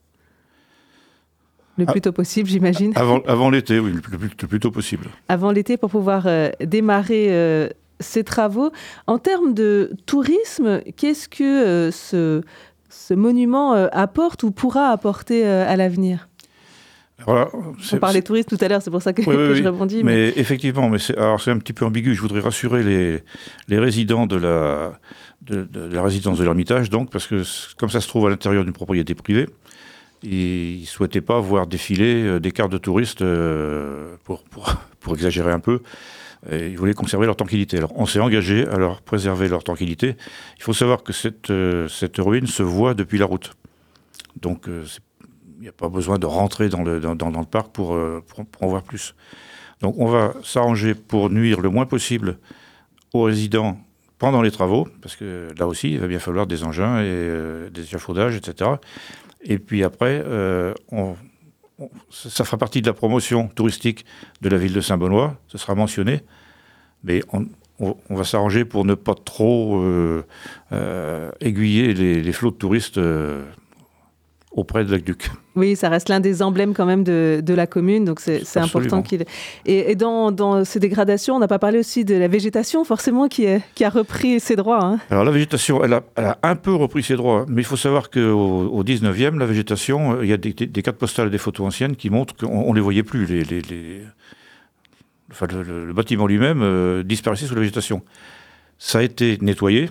Le 1.78 1.84
Ah. 1.88 1.92
plus 1.92 2.00
tôt 2.02 2.12
possible, 2.12 2.48
j'imagine. 2.48 2.92
Avant, 2.96 3.20
avant 3.26 3.50
l'été, 3.50 3.78
oui, 3.78 3.92
le 3.92 4.00
plus, 4.00 4.18
le 4.40 4.46
plus 4.48 4.60
tôt 4.60 4.70
possible. 4.70 5.06
Avant 5.28 5.50
l'été 5.50 5.76
pour 5.76 5.90
pouvoir 5.90 6.26
euh, 6.26 6.50
démarrer 6.60 7.28
euh, 7.30 7.68
ces 8.00 8.24
travaux. 8.24 8.70
En 9.06 9.18
termes 9.18 9.54
de 9.54 9.92
tourisme, 10.06 10.82
qu'est-ce 10.96 11.28
que 11.28 11.42
euh, 11.44 11.90
ce, 11.90 12.42
ce 12.92 13.14
monument 13.14 13.74
euh, 13.74 13.88
apporte 13.92 14.42
ou 14.42 14.50
pourra 14.50 14.88
apporter 14.90 15.46
euh, 15.46 15.66
à 15.68 15.76
l'avenir? 15.76 16.28
On 17.26 17.46
parlait 18.00 18.22
tourisme 18.22 18.48
tout 18.56 18.64
à 18.64 18.68
l'heure, 18.68 18.82
c'est 18.82 18.90
pour 18.90 19.00
ça 19.02 19.12
que, 19.12 19.22
Oui, 19.22 19.28
oui, 19.36 19.36
que 19.48 19.54
je 19.54 19.62
répondis. 19.62 20.02
mais- 20.02 20.32
Mais 20.32 20.32
effectivement, 20.40 20.88
mais 20.88 20.98
c'est, 20.98 21.16
un 21.18 21.58
petit 21.58 21.72
peu 21.72 21.84
ambigu. 21.84 22.14
Je 22.14 22.20
voudrais 22.20 22.40
rassurer 22.40 22.82
les, 22.82 23.22
les 23.68 23.78
résidents 23.78 24.26
de 24.26 24.36
la, 24.36 24.98
de, 25.42 25.62
de 25.62 25.94
la 25.94 26.02
résidence 26.02 26.38
de 26.38 26.44
l'Ermitage, 26.44 26.90
donc, 26.90 27.10
parce 27.10 27.26
que 27.28 27.42
comme 27.78 27.90
ça 27.90 28.00
se 28.00 28.08
trouve 28.08 28.26
à 28.26 28.30
l'intérieur 28.30 28.64
d'une 28.64 28.72
propriété 28.72 29.14
privée, 29.14 29.48
ils 30.24 30.80
ne 30.80 30.86
souhaitaient 30.86 31.20
pas 31.20 31.38
voir 31.40 31.66
défiler 31.68 32.24
euh, 32.24 32.40
des 32.40 32.50
cartes 32.50 32.72
de 32.72 32.78
touristes, 32.78 33.22
euh, 33.22 34.14
pour, 34.24 34.42
pour, 34.44 34.74
pour 35.00 35.14
exagérer 35.14 35.52
un 35.52 35.60
peu, 35.60 35.80
Ils 36.50 36.76
voulaient 36.76 36.94
conserver 36.94 37.26
leur 37.26 37.36
tranquillité. 37.36 37.78
Alors 37.78 37.92
on 37.94 38.06
s'est 38.06 38.18
engagé 38.18 38.66
à 38.66 38.76
leur 38.76 39.00
préserver 39.02 39.48
leur 39.48 39.62
tranquillité. 39.62 40.16
Il 40.56 40.62
faut 40.62 40.72
savoir 40.72 41.02
que 41.04 41.12
cette, 41.12 41.50
euh, 41.50 41.88
ruine 42.18 42.46
se 42.46 42.64
voit 42.64 42.94
depuis 42.94 43.18
la 43.18 43.26
route. 43.26 43.52
Donc 44.40 44.68
euh, 44.68 44.84
il 45.58 45.62
n'y 45.62 45.68
a 45.68 45.72
pas 45.72 45.88
besoin 45.88 46.18
de 46.18 46.26
rentrer 46.26 46.68
dans 46.68 46.82
le, 46.82 47.44
parc 47.44 47.70
pour, 47.70 47.94
euh, 47.94 48.24
pour, 48.26 48.44
en 48.60 48.66
voir 48.66 48.82
plus. 48.82 49.14
Donc 49.80 49.94
on 49.98 50.06
va 50.06 50.34
s'arranger 50.42 50.94
pour 50.94 51.30
nuire 51.30 51.60
le 51.60 51.68
moins 51.68 51.86
possible 51.86 52.38
aux 53.14 53.22
résidents 53.22 53.78
pendant 54.18 54.42
les 54.42 54.50
travaux, 54.50 54.88
parce 55.00 55.16
que 55.16 55.48
là 55.58 55.66
aussi, 55.66 55.92
il 55.92 55.98
va 55.98 56.06
bien 56.06 56.20
falloir 56.20 56.46
des 56.46 56.62
engins 56.62 57.00
et 57.02 57.70
des 57.72 57.82
échafaudages, 57.82 58.36
etc. 58.36 58.70
Et 59.42 59.58
puis 59.58 59.82
après, 59.82 60.24
on- 60.92 61.16
ça 62.10 62.44
fera 62.44 62.58
partie 62.58 62.82
de 62.82 62.86
la 62.86 62.92
promotion 62.92 63.48
touristique 63.48 64.04
de 64.40 64.48
la 64.48 64.58
ville 64.58 64.72
de 64.72 64.80
Saint-Benoît, 64.80 65.36
ce 65.48 65.58
sera 65.58 65.74
mentionné, 65.74 66.22
mais 67.04 67.22
on, 67.30 67.46
va 68.10 68.24
s'arranger 68.24 68.64
pour 68.64 68.84
ne 68.84 68.94
pas 68.94 69.14
trop 69.14 69.80
euh, 69.80 70.24
euh, 70.72 71.30
aiguiller 71.40 71.94
les, 71.94 72.22
les 72.22 72.32
flots 72.32 72.52
de 72.52 72.56
touristes 72.56 72.98
euh, 72.98 73.44
auprès 74.54 74.84
de 74.84 74.90
l'Aqueduc. 74.90 75.30
Oui, 75.56 75.76
ça 75.76 75.88
reste 75.88 76.08
l'un 76.08 76.20
des 76.20 76.42
emblèmes 76.42 76.74
quand 76.74 76.84
même 76.86 77.04
de, 77.04 77.40
de 77.42 77.54
la 77.54 77.66
commune, 77.66 78.04
donc 78.04 78.20
c'est 78.20 78.42
important 78.58 79.00
qu'il... 79.02 79.24
Et, 79.66 79.90
et 79.90 79.94
dans, 79.94 80.30
dans 80.30 80.64
ces 80.64 80.78
dégradations, 80.78 81.36
on 81.36 81.38
n'a 81.38 81.48
pas 81.48 81.58
parlé 81.58 81.78
aussi 81.78 82.04
de 82.04 82.14
la 82.14 82.28
végétation, 82.28 82.84
forcément, 82.84 83.28
qui, 83.28 83.44
est- 83.44 83.62
qui 83.74 83.84
a 83.84 83.88
repris 83.90 84.40
ses 84.40 84.56
droits. 84.56 84.84
hein. 84.84 84.98
Alors 85.10 85.24
la 85.24 85.30
végétation, 85.30 85.82
elle 85.82 85.94
a, 85.94 86.02
elle 86.16 86.24
a 86.26 86.38
un 86.42 86.56
peu 86.56 86.74
repris 86.74 87.02
ses 87.02 87.16
droits, 87.16 87.46
mais 87.48 87.62
il 87.62 87.64
faut 87.64 87.76
savoir 87.76 88.10
qu'au 88.10 88.20
au 88.20 88.84
19e, 88.84 89.38
la 89.38 89.46
végétation, 89.46 90.16
euh, 90.18 90.24
il 90.24 90.28
y 90.30 90.32
a 90.34 90.36
des, 90.36 90.52
des- 90.52 90.66
des 90.66 90.82
cartes 90.82 90.98
postales 90.98 91.28
et 91.28 91.30
des 91.30 91.38
photos 91.38 91.66
anciennes 91.66 91.96
qui 91.96 92.10
montrent 92.10 92.36
qu'on 92.36 92.70
ne 92.70 92.74
les 92.74 92.80
voyait 92.82 93.02
plus. 93.02 93.24
Les, 93.26 93.44
les- 93.44 93.62
les- 93.62 94.02
enfin, 95.30 95.46
le, 95.50 95.62
le- 95.62 95.86
le 95.86 95.92
bâtiment 95.92 96.26
lui-même 96.26 96.60
euh, 96.62 97.02
disparaissait 97.02 97.46
sous 97.46 97.54
la 97.54 97.60
végétation. 97.60 98.02
Ça 98.78 98.98
a 98.98 99.02
été 99.02 99.38
nettoyé 99.40 99.90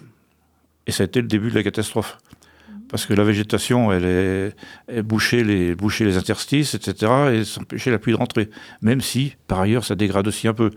et 0.88 0.92
ça 0.92 1.04
a 1.04 1.06
été 1.06 1.22
le 1.22 1.28
début 1.28 1.50
de 1.50 1.56
la 1.56 1.64
catastrophe. 1.64 2.18
Parce 2.92 3.06
que 3.06 3.14
la 3.14 3.24
végétation, 3.24 3.92
elle, 3.94 4.04
est, 4.06 4.56
elle 4.88 5.04
bouchait, 5.04 5.44
les, 5.46 5.74
bouchait 5.76 6.04
les 6.04 6.18
interstices, 6.18 6.76
etc., 6.76 7.12
et 7.34 7.44
s'empêchait 7.46 7.90
la 7.90 7.98
pluie 8.00 8.12
de 8.12 8.18
rentrer. 8.18 8.50
Même 8.82 9.00
si, 9.00 9.34
par 9.48 9.62
ailleurs, 9.62 9.86
ça 9.86 9.96
dégrade 9.96 10.28
aussi 10.28 10.48
un 10.50 10.54
peu. 10.54 10.72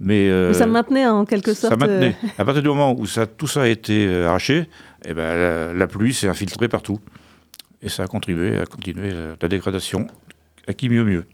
Mais, 0.00 0.30
euh, 0.30 0.48
Mais 0.48 0.54
ça 0.54 0.66
maintenait 0.66 1.06
en 1.06 1.26
quelque 1.26 1.52
sorte... 1.52 1.72
ça 1.72 1.76
maintenait. 1.76 2.16
euh, 2.24 2.28
À 2.38 2.44
partir 2.46 2.62
du 2.62 2.68
moment 2.68 2.94
où 2.98 3.04
ça, 3.04 3.26
tout 3.26 3.46
ça 3.46 3.62
a 3.62 3.66
été 3.68 4.06
euh, 4.06 4.28
arraché, 4.28 4.66
eh 5.04 5.12
ben, 5.12 5.36
la, 5.36 5.74
la 5.74 5.86
pluie 5.86 6.14
s'est 6.14 6.28
infiltrée 6.28 6.68
partout. 6.68 7.00
Et 7.82 7.90
ça 7.90 8.04
a 8.04 8.06
contribué 8.06 8.58
à 8.58 8.64
continuer 8.64 9.10
la, 9.10 9.36
la 9.40 9.48
dégradation. 9.48 10.06
À 10.66 10.72
qui 10.72 10.88
mieux 10.88 11.04
mieux? 11.04 11.26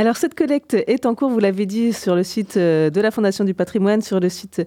Alors 0.00 0.16
cette 0.16 0.36
collecte 0.36 0.74
est 0.74 1.06
en 1.06 1.16
cours, 1.16 1.28
vous 1.28 1.40
l'avez 1.40 1.66
dit, 1.66 1.92
sur 1.92 2.14
le 2.14 2.22
site 2.22 2.56
euh, 2.56 2.88
de 2.88 3.00
la 3.00 3.10
Fondation 3.10 3.44
du 3.44 3.52
patrimoine, 3.52 4.00
sur 4.00 4.20
le 4.20 4.28
site 4.28 4.62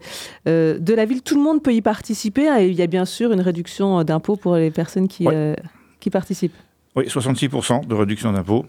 euh, 0.46 0.78
de 0.78 0.94
la 0.94 1.06
ville. 1.06 1.22
Tout 1.22 1.36
le 1.36 1.42
monde 1.42 1.64
peut 1.64 1.74
y 1.74 1.82
participer 1.82 2.50
hein, 2.50 2.58
et 2.60 2.68
il 2.68 2.74
y 2.74 2.82
a 2.82 2.88
bien 2.88 3.06
sûr 3.06 3.32
une 3.32 3.40
réduction 3.40 4.04
d'impôts 4.04 4.36
pour 4.36 4.58
les 4.58 4.72
personnes 4.72 5.08
qui, 5.08 5.26
euh, 5.28 5.56
participent. 6.12 6.54
Oui, 6.98 7.06
66% 7.08 7.88
de 7.88 7.96
réduction 7.96 8.34
d'impôts. 8.34 8.66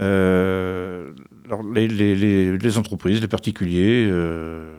Euh, 0.00 1.10
les, 1.74 1.86
les- 1.86 2.14
les- 2.16 2.56
les 2.56 2.78
entreprises, 2.78 3.20
les 3.20 3.28
particuliers, 3.28 4.06
euh, 4.10 4.72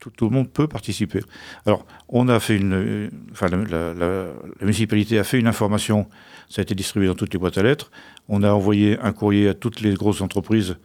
tout, 0.00 0.10
tout 0.10 0.28
le 0.28 0.34
monde 0.34 0.50
peut 0.50 0.66
participer. 0.66 1.20
Alors, 1.64 1.86
on 2.10 2.28
a 2.28 2.38
fait 2.40 2.56
une. 2.56 2.74
euh, 2.74 3.08
Enfin, 3.32 3.46
la, 3.48 3.56
la- 3.58 3.94
la- 3.94 4.24
la 4.24 4.62
municipalité 4.66 5.18
a 5.18 5.24
fait 5.24 5.38
une 5.38 5.46
information, 5.46 6.06
ça 6.48 6.60
a 6.60 6.62
été 6.62 6.74
distribué 6.74 7.08
dans 7.08 7.14
toutes 7.14 7.32
les 7.32 7.38
boîtes 7.38 7.58
à 7.58 7.62
lettres. 7.62 7.90
On 8.28 8.42
a 8.42 8.50
envoyé 8.52 8.98
un 9.00 9.12
courrier 9.12 9.48
à 9.48 9.54
toutes 9.54 9.80
les 9.80 9.94
grosses 9.94 10.20
entreprises 10.20 10.76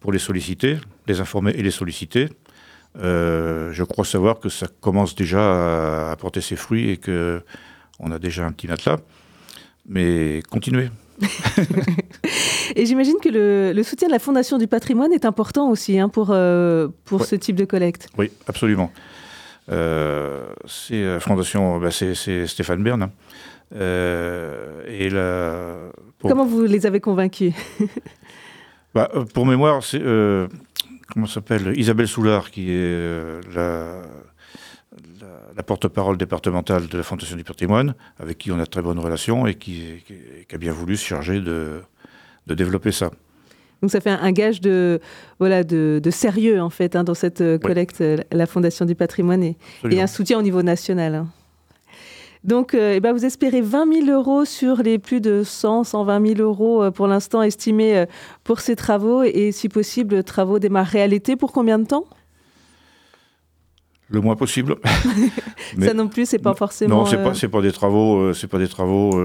pour 0.00 0.12
les 0.12 0.18
solliciter, 0.18 0.78
les 1.06 1.20
informer 1.20 1.52
et 1.52 1.62
les 1.62 1.70
solliciter. 1.70 2.28
Euh, 3.00 3.70
je 3.72 3.84
crois 3.84 4.04
savoir 4.04 4.38
que 4.40 4.48
ça 4.48 4.66
commence 4.80 5.14
déjà 5.14 5.40
à, 6.08 6.10
à 6.12 6.16
porter 6.16 6.40
ses 6.40 6.56
fruits 6.56 6.90
et 6.90 6.96
que 6.96 7.42
on 8.00 8.10
a 8.12 8.18
déjà 8.18 8.44
un 8.46 8.52
petit 8.52 8.66
matelas. 8.68 8.98
Mais 9.88 10.42
continuez. 10.50 10.88
Et 12.76 12.86
j'imagine 12.86 13.16
que 13.22 13.28
le, 13.28 13.72
le 13.72 13.82
soutien 13.82 14.08
de 14.08 14.12
la 14.12 14.18
Fondation 14.18 14.58
du 14.58 14.66
patrimoine 14.68 15.12
est 15.12 15.24
important 15.24 15.70
aussi 15.70 15.98
hein, 15.98 16.08
pour, 16.08 16.28
euh, 16.30 16.88
pour 17.04 17.20
Ouais. 17.22 17.26
ce 17.26 17.34
type 17.36 17.56
de 17.56 17.64
collecte. 17.64 18.08
Oui, 18.18 18.30
absolument. 18.46 18.92
Euh, 19.70 20.46
c'est 20.66 21.02
la 21.02 21.20
fondation, 21.20 21.78
bah, 21.78 21.90
c'est 21.90 22.14
c'est 22.14 22.46
Stéphane 22.46 22.82
Bern. 22.82 23.02
hein. 23.02 23.10
Euh, 23.74 24.82
et 24.86 25.10
la, 25.10 25.90
pour, 26.18 26.30
Comment 26.30 26.46
vous 26.46 26.62
les 26.64 26.86
avez 26.86 27.00
convaincus 27.00 27.52
bah, 28.94 29.10
euh, 29.14 29.24
pour 29.24 29.46
mémoire, 29.46 29.82
c'est 29.82 30.00
euh, 30.00 30.48
comment 31.12 31.26
s'appelle 31.26 31.72
Isabelle 31.76 32.08
Soulard 32.08 32.50
qui 32.50 32.70
est 32.70 33.40
la, 33.54 34.02
la, 35.20 35.26
la 35.56 35.62
porte-parole 35.62 36.16
départementale 36.16 36.86
de 36.88 36.96
la 36.96 37.02
Fondation 37.02 37.36
du 37.36 37.44
patrimoine, 37.44 37.94
avec 38.18 38.38
qui 38.38 38.50
on 38.50 38.58
a 38.58 38.64
de 38.64 38.70
très 38.70 38.82
bonnes 38.82 38.98
relations 38.98 39.46
et 39.46 39.54
qui, 39.54 40.02
qui- 40.06 40.14
qui 40.48 40.54
a 40.54 40.58
bien 40.58 40.72
voulu 40.72 40.96
se 40.96 41.04
charger 41.04 41.40
de, 41.40 41.80
de 42.46 42.54
développer 42.54 42.92
ça. 42.92 43.10
Donc 43.82 43.92
ça 43.92 44.00
fait 44.00 44.10
un, 44.10 44.18
un 44.20 44.32
gage 44.32 44.60
de, 44.60 44.98
voilà, 45.38 45.62
de, 45.62 46.00
de 46.02 46.10
sérieux 46.10 46.60
en 46.60 46.70
fait 46.70 46.96
hein, 46.96 47.04
dans 47.04 47.14
cette 47.14 47.58
collecte, 47.58 48.02
la 48.32 48.46
Fondation 48.46 48.86
du 48.86 48.96
patrimoine 48.96 49.42
et, 49.44 49.56
un 50.00 50.06
soutien 50.08 50.38
au 50.38 50.42
niveau 50.42 50.62
national. 50.62 51.14
hein. 51.14 51.28
Donc 52.44 52.74
euh, 52.74 52.94
eh 52.94 53.00
ben, 53.00 53.12
vous 53.12 53.24
espérez 53.24 53.60
20 53.60 54.06
000 54.06 54.18
euros 54.18 54.44
sur 54.44 54.82
les 54.82 54.98
plus 54.98 55.20
de 55.20 55.42
100, 55.44 55.84
120 55.84 56.36
000 56.36 56.40
euros 56.40 56.82
euh, 56.82 56.90
pour 56.90 57.06
l'instant 57.06 57.42
estimés 57.42 57.96
euh, 57.96 58.06
pour 58.44 58.60
ces 58.60 58.76
travaux 58.76 59.22
et 59.22 59.52
si 59.52 59.68
possible 59.68 60.22
travaux 60.22 60.58
démarrés 60.58 61.02
à 61.02 61.06
l'été 61.06 61.36
pour 61.36 61.52
combien 61.52 61.78
de 61.78 61.86
temps? 61.86 62.04
Le 64.10 64.22
moins 64.22 64.36
possible. 64.36 64.76
Ça 65.78 65.92
non 65.92 66.08
plus, 66.08 66.26
c'est 66.26 66.38
pas 66.38 66.54
forcément. 66.54 67.00
Non, 67.00 67.04
c'est 67.04 67.18
pas 67.18 67.48
pas 67.48 67.60
des 67.60 67.72
travaux 67.72 68.32
c'est 68.32 68.46
pas 68.46 68.56
des 68.56 68.68
travaux 68.68 69.20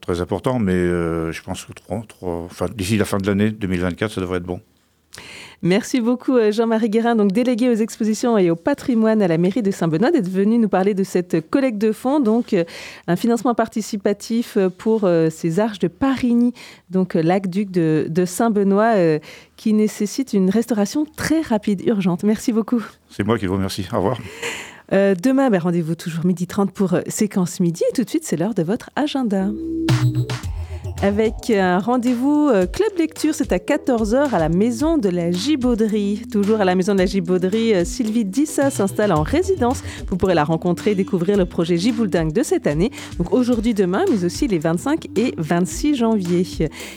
très 0.00 0.22
importants, 0.22 0.58
mais 0.58 0.72
je 0.72 1.42
pense 1.42 1.66
que 1.66 1.72
trois, 1.74 2.02
trois, 2.08 2.44
enfin 2.46 2.66
d'ici 2.74 2.96
la 2.96 3.04
fin 3.04 3.18
de 3.18 3.26
l'année 3.26 3.50
2024, 3.50 4.12
ça 4.12 4.22
devrait 4.22 4.38
être 4.38 4.44
bon. 4.44 4.62
Merci 5.62 6.00
beaucoup 6.00 6.36
euh, 6.36 6.52
Jean-Marie 6.52 6.90
Guérin, 6.90 7.16
donc 7.16 7.32
délégué 7.32 7.68
aux 7.70 7.74
expositions 7.74 8.36
et 8.36 8.50
au 8.50 8.56
patrimoine 8.56 9.22
à 9.22 9.28
la 9.28 9.38
mairie 9.38 9.62
de 9.62 9.70
Saint-Benoît, 9.70 10.10
d'être 10.10 10.28
venu 10.28 10.58
nous 10.58 10.68
parler 10.68 10.94
de 10.94 11.02
cette 11.02 11.48
collecte 11.48 11.78
de 11.78 11.92
fonds, 11.92 12.20
donc 12.20 12.52
euh, 12.52 12.64
un 13.06 13.16
financement 13.16 13.54
participatif 13.54 14.56
euh, 14.56 14.68
pour 14.68 15.08
ces 15.30 15.60
arches 15.60 15.78
de 15.78 15.88
Parigny, 15.88 16.52
donc 16.90 17.14
l'aqueduc 17.14 17.70
de, 17.70 18.06
de 18.08 18.24
Saint-Benoît, 18.24 18.94
qui 19.56 19.72
nécessite 19.72 20.32
une 20.32 20.50
restauration 20.50 21.06
très 21.16 21.40
rapide, 21.40 21.82
urgente. 21.86 22.22
Merci 22.22 22.52
beaucoup. 22.52 22.82
C'est 23.10 23.24
moi 23.24 23.38
qui 23.38 23.46
vous 23.46 23.54
remercie. 23.54 23.86
Au 23.92 23.96
revoir. 23.96 24.18
Euh, 24.92 25.14
demain, 25.14 25.50
ben, 25.50 25.58
rendez-vous 25.58 25.94
toujours 25.94 26.24
midi 26.24 26.46
30 26.46 26.72
pour 26.72 26.98
séquence 27.08 27.60
midi. 27.60 27.82
Et 27.90 27.92
tout 27.92 28.04
de 28.04 28.08
suite, 28.08 28.24
c'est 28.24 28.36
l'heure 28.36 28.54
de 28.54 28.62
votre 28.62 28.90
agenda. 28.96 29.48
Avec 31.02 31.50
un 31.50 31.78
rendez-vous 31.78 32.48
euh, 32.50 32.66
Club 32.66 32.88
Lecture, 32.96 33.34
c'est 33.34 33.52
à 33.52 33.58
14h 33.58 34.30
à 34.32 34.38
la 34.38 34.48
Maison 34.48 34.96
de 34.96 35.10
la 35.10 35.30
Gibauderie. 35.30 36.22
Toujours 36.32 36.62
à 36.62 36.64
la 36.64 36.74
Maison 36.74 36.94
de 36.94 36.98
la 37.00 37.06
Gibauderie, 37.06 37.74
euh, 37.74 37.84
Sylvie 37.84 38.24
Dissa 38.24 38.70
s'installe 38.70 39.12
en 39.12 39.22
résidence. 39.22 39.82
Vous 40.08 40.16
pourrez 40.16 40.34
la 40.34 40.42
rencontrer 40.42 40.92
et 40.92 40.94
découvrir 40.94 41.36
le 41.36 41.44
projet 41.44 41.76
Gibouldingue 41.76 42.32
de 42.32 42.42
cette 42.42 42.66
année. 42.66 42.90
Donc 43.18 43.30
aujourd'hui, 43.32 43.74
demain, 43.74 44.06
mais 44.10 44.24
aussi 44.24 44.48
les 44.48 44.58
25 44.58 45.08
et 45.16 45.34
26 45.36 45.96
janvier. 45.96 46.46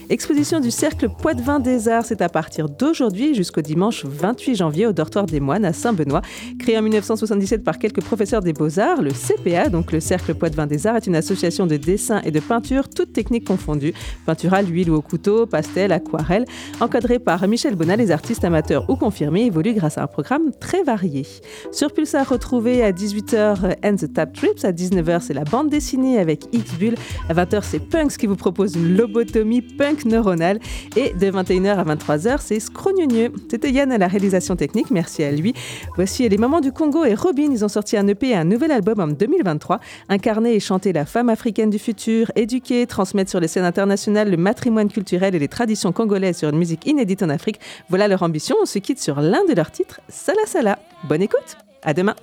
Exposition 0.09 0.61
du 0.61 0.71
Cercle 0.71 1.09
Poitvin 1.09 1.59
des 1.59 1.89
Arts, 1.89 2.05
c'est 2.05 2.21
à 2.21 2.29
partir 2.29 2.69
d'aujourd'hui 2.69 3.35
jusqu'au 3.35 3.61
dimanche 3.61 4.05
28 4.05 4.55
janvier 4.55 4.87
au 4.87 4.93
Dortoir 4.93 5.25
des 5.25 5.41
Moines 5.41 5.65
à 5.65 5.73
Saint-Benoît. 5.73 6.21
Créé 6.57 6.77
en 6.77 6.83
1977 6.83 7.65
par 7.65 7.77
quelques 7.77 8.01
professeurs 8.01 8.41
des 8.41 8.53
beaux-arts, 8.53 9.01
le 9.01 9.11
CPA, 9.11 9.67
donc 9.67 9.91
le 9.91 9.99
Cercle 9.99 10.35
Poitvin 10.35 10.67
des 10.67 10.87
Arts, 10.87 10.95
est 10.95 11.07
une 11.07 11.17
association 11.17 11.67
de 11.67 11.75
dessin 11.75 12.21
et 12.23 12.31
de 12.31 12.39
peinture, 12.39 12.87
toutes 12.87 13.11
techniques 13.11 13.45
confondues. 13.45 13.88
Peinture 14.25 14.53
à 14.53 14.61
l'huile 14.61 14.89
ou 14.89 14.95
au 14.95 15.01
couteau, 15.01 15.45
pastel, 15.45 15.91
aquarelle. 15.91 16.45
Encadré 16.79 17.19
par 17.19 17.47
Michel 17.47 17.75
Bonnat, 17.75 17.95
les 17.95 18.11
artistes 18.11 18.43
amateurs 18.43 18.89
ou 18.89 18.95
confirmés 18.95 19.45
évoluent 19.45 19.73
grâce 19.73 19.97
à 19.97 20.03
un 20.03 20.07
programme 20.07 20.51
très 20.59 20.83
varié. 20.83 21.25
Sur 21.71 21.91
Pulsar, 21.91 22.27
retrouvez 22.29 22.83
à 22.83 22.91
18h 22.91 23.75
And 23.83 23.95
the 23.95 24.13
Tap 24.13 24.33
Trips. 24.33 24.63
À 24.63 24.71
19h, 24.71 25.21
c'est 25.21 25.33
la 25.33 25.43
bande 25.43 25.69
dessinée 25.69 26.19
avec 26.19 26.45
X-Bull. 26.53 26.95
À 27.29 27.33
20h, 27.33 27.61
c'est 27.63 27.79
Punks 27.79 28.17
qui 28.17 28.27
vous 28.27 28.35
propose 28.35 28.75
une 28.75 28.95
lobotomie 28.95 29.61
punk 29.61 30.05
neuronale. 30.05 30.59
Et 30.95 31.13
de 31.13 31.31
21h 31.31 31.75
à 31.75 31.83
23h, 31.83 32.37
c'est 32.39 32.59
Scrognonieux. 32.59 33.31
C'était 33.49 33.71
Yann 33.71 33.91
à 33.91 33.97
la 33.97 34.07
réalisation 34.07 34.55
technique, 34.55 34.91
merci 34.91 35.23
à 35.23 35.31
lui. 35.31 35.53
Voici 35.95 36.27
les 36.27 36.37
Mamans 36.37 36.61
du 36.61 36.71
Congo 36.71 37.05
et 37.05 37.15
Robin. 37.15 37.49
Ils 37.51 37.65
ont 37.65 37.69
sorti 37.69 37.97
un 37.97 38.07
EP 38.07 38.29
et 38.29 38.35
un 38.35 38.43
nouvel 38.43 38.71
album 38.71 38.99
en 38.99 39.07
2023. 39.07 39.79
Incarner 40.09 40.53
et 40.53 40.59
chanter 40.59 40.93
la 40.93 41.05
femme 41.05 41.29
africaine 41.29 41.69
du 41.69 41.79
futur, 41.79 42.31
éduquer, 42.35 42.85
transmettre 42.85 43.29
sur 43.29 43.39
les 43.39 43.47
scènes 43.47 43.65
internationales 43.65 43.78
le 43.85 44.37
matrimoine 44.37 44.89
culturel 44.89 45.35
et 45.35 45.39
les 45.39 45.47
traditions 45.47 45.91
congolaises 45.91 46.37
sur 46.37 46.49
une 46.49 46.57
musique 46.57 46.85
inédite 46.85 47.23
en 47.23 47.29
Afrique. 47.29 47.59
Voilà 47.89 48.07
leur 48.07 48.23
ambition. 48.23 48.55
On 48.61 48.65
se 48.65 48.79
quitte 48.79 48.99
sur 48.99 49.21
l'un 49.21 49.45
de 49.45 49.53
leurs 49.53 49.71
titres, 49.71 50.01
Sala 50.09 50.45
Sala. 50.45 50.79
Bonne 51.03 51.21
écoute. 51.21 51.57
À 51.83 51.93
demain. 51.93 52.15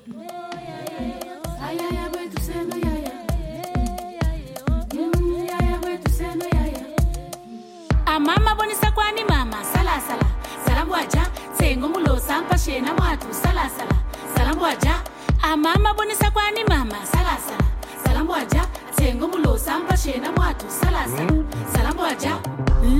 salambwaja 18.17 18.86
tsengo 19.07 19.29
mulo 19.29 19.57
sampa 19.59 19.95
mwatu 20.37 20.67
salasala 20.69 21.45
salambwaja 21.73 22.41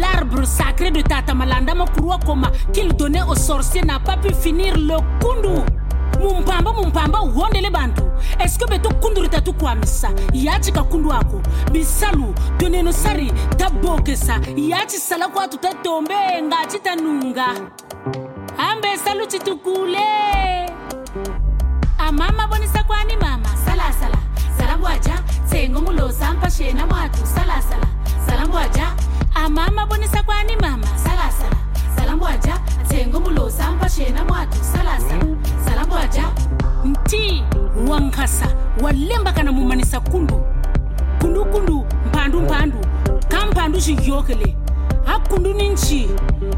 L'arbre 0.01 0.47
sacré 0.47 0.91
de 0.93 1.03
Tata 1.03 1.35
Malanda 1.35 1.75
Makurwa 1.75 2.19
Koma 2.25 2.53
qu'il 2.73 2.95
donnait 2.97 3.23
aux 3.23 3.35
sorciers 3.35 3.83
n'a 3.83 3.99
pas 3.99 4.17
pu 4.17 4.33
finir 4.33 4.77
le 4.77 4.97
kundu. 5.21 5.65
mumpamba 6.21 6.73
mumpamba 6.73 7.23
uhondele 7.23 7.71
bantu. 7.71 8.03
Eske 8.39 8.67
beto 8.69 8.89
kunduri 9.01 9.29
tatu 9.29 9.53
kwamisa 9.53 10.11
yachi 10.33 10.71
kakundu 10.73 11.11
ako. 11.13 11.41
Bisalu 11.73 12.35
toneno 12.59 12.93
sari 12.93 13.33
tabokesa 13.59 14.41
yachi 14.57 14.99
sala 14.99 15.29
kwatu 15.29 15.59
tatombe 15.59 16.15
ngachi 16.43 16.79
tanunga 16.79 17.47
ambe 18.59 18.97
salu 19.05 19.27
chitukule. 19.27 19.99
Amama 21.99 22.47
bonisa 22.47 22.85
kwani 22.85 23.17
mama. 23.17 23.49
Salasala 23.65 24.19
salambwaja 24.59 25.13
tsengo 25.13 25.26
mulosa 25.75 26.33
mpashena 26.33 26.87
mwatu 26.87 27.27
salasala 27.27 27.87
salambwaja 28.27 28.93
amama 29.35 29.87
bonisa 29.87 30.23
kwani 30.23 30.57
mama? 30.57 30.87
Salasala. 30.87 31.57
Salambwaja 31.97 32.59
tsengo 32.89 33.21
mulosa 33.21 33.71
mpashena 33.71 34.25
mwatu 34.25 34.59
salasala 34.65 35.25
salambwaja 35.65 36.25
nti 36.85 37.45
wankasa 37.89 38.47
walembakana 38.83 39.53
mumanisa 39.53 40.01
kundu? 40.01 40.43
Kundu 41.21 41.45
kundu 41.45 41.87
mpandu 42.07 42.41
mpandu. 42.41 42.79
Kampandu 43.29 43.79
xiyokele 43.81 44.57
akundu 45.07 45.53
ni 45.55 45.69
nchi. 45.69 46.11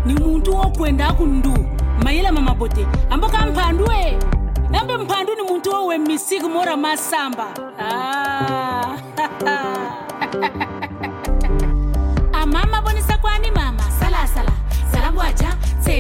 Ni 0.07 0.15
muntu 0.15 0.57
wokwenda 0.57 1.09
akundu 1.09 1.67
mayela 2.05 2.33
mamabote 2.33 2.87
ambo 3.11 3.29
kamphandu 3.29 3.85
e 3.93 4.19
ambe 4.81 4.97
mphandu 4.97 5.35
ni 5.35 5.43
muntu 5.43 5.71
wowe 5.71 5.99
misiki 5.99 6.47
mora 6.49 6.77
masamba. 6.77 7.47
Ah. 7.81 8.68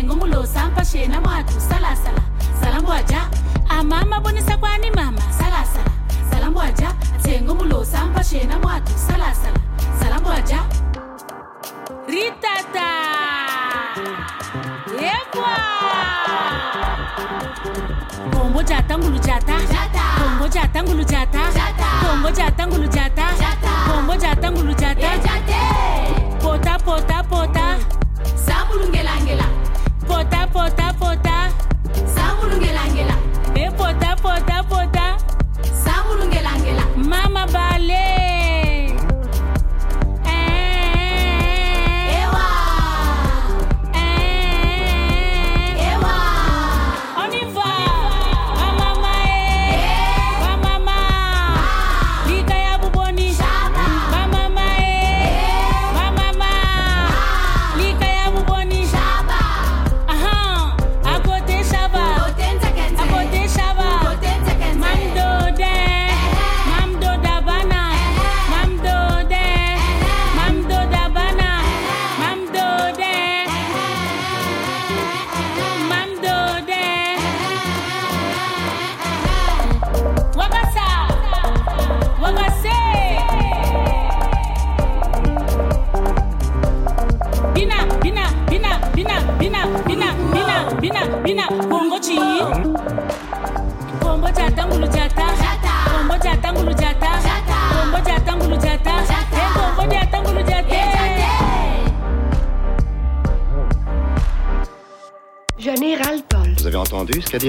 ngumulo 0.04 0.46
sampa 0.46 0.84
shena 0.84 1.20
sala 1.22 1.44
salasala 1.68 2.22
salambo 2.60 2.92
aja 2.92 3.28
amama 3.68 4.20
bonisa 4.20 4.56
kwani 4.56 4.90
mama? 4.90 5.20
Salasala 5.38 5.90
salambo 6.30 6.60
aja 6.60 6.88
athenga 7.16 7.52
umulo 7.52 7.84
sampa 7.84 8.24
shena 8.24 8.47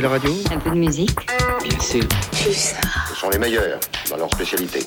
la 0.02 0.10
radio 0.10 0.32
Un 0.52 0.60
peu 0.60 0.70
de 0.70 0.76
musique. 0.76 1.20
Bien 1.64 1.80
sûr. 1.80 2.04
Ce 2.32 3.16
sont 3.16 3.30
les 3.30 3.40
meilleurs 3.40 3.80
dans 4.10 4.18
leur 4.18 4.32
spécialité. 4.32 4.86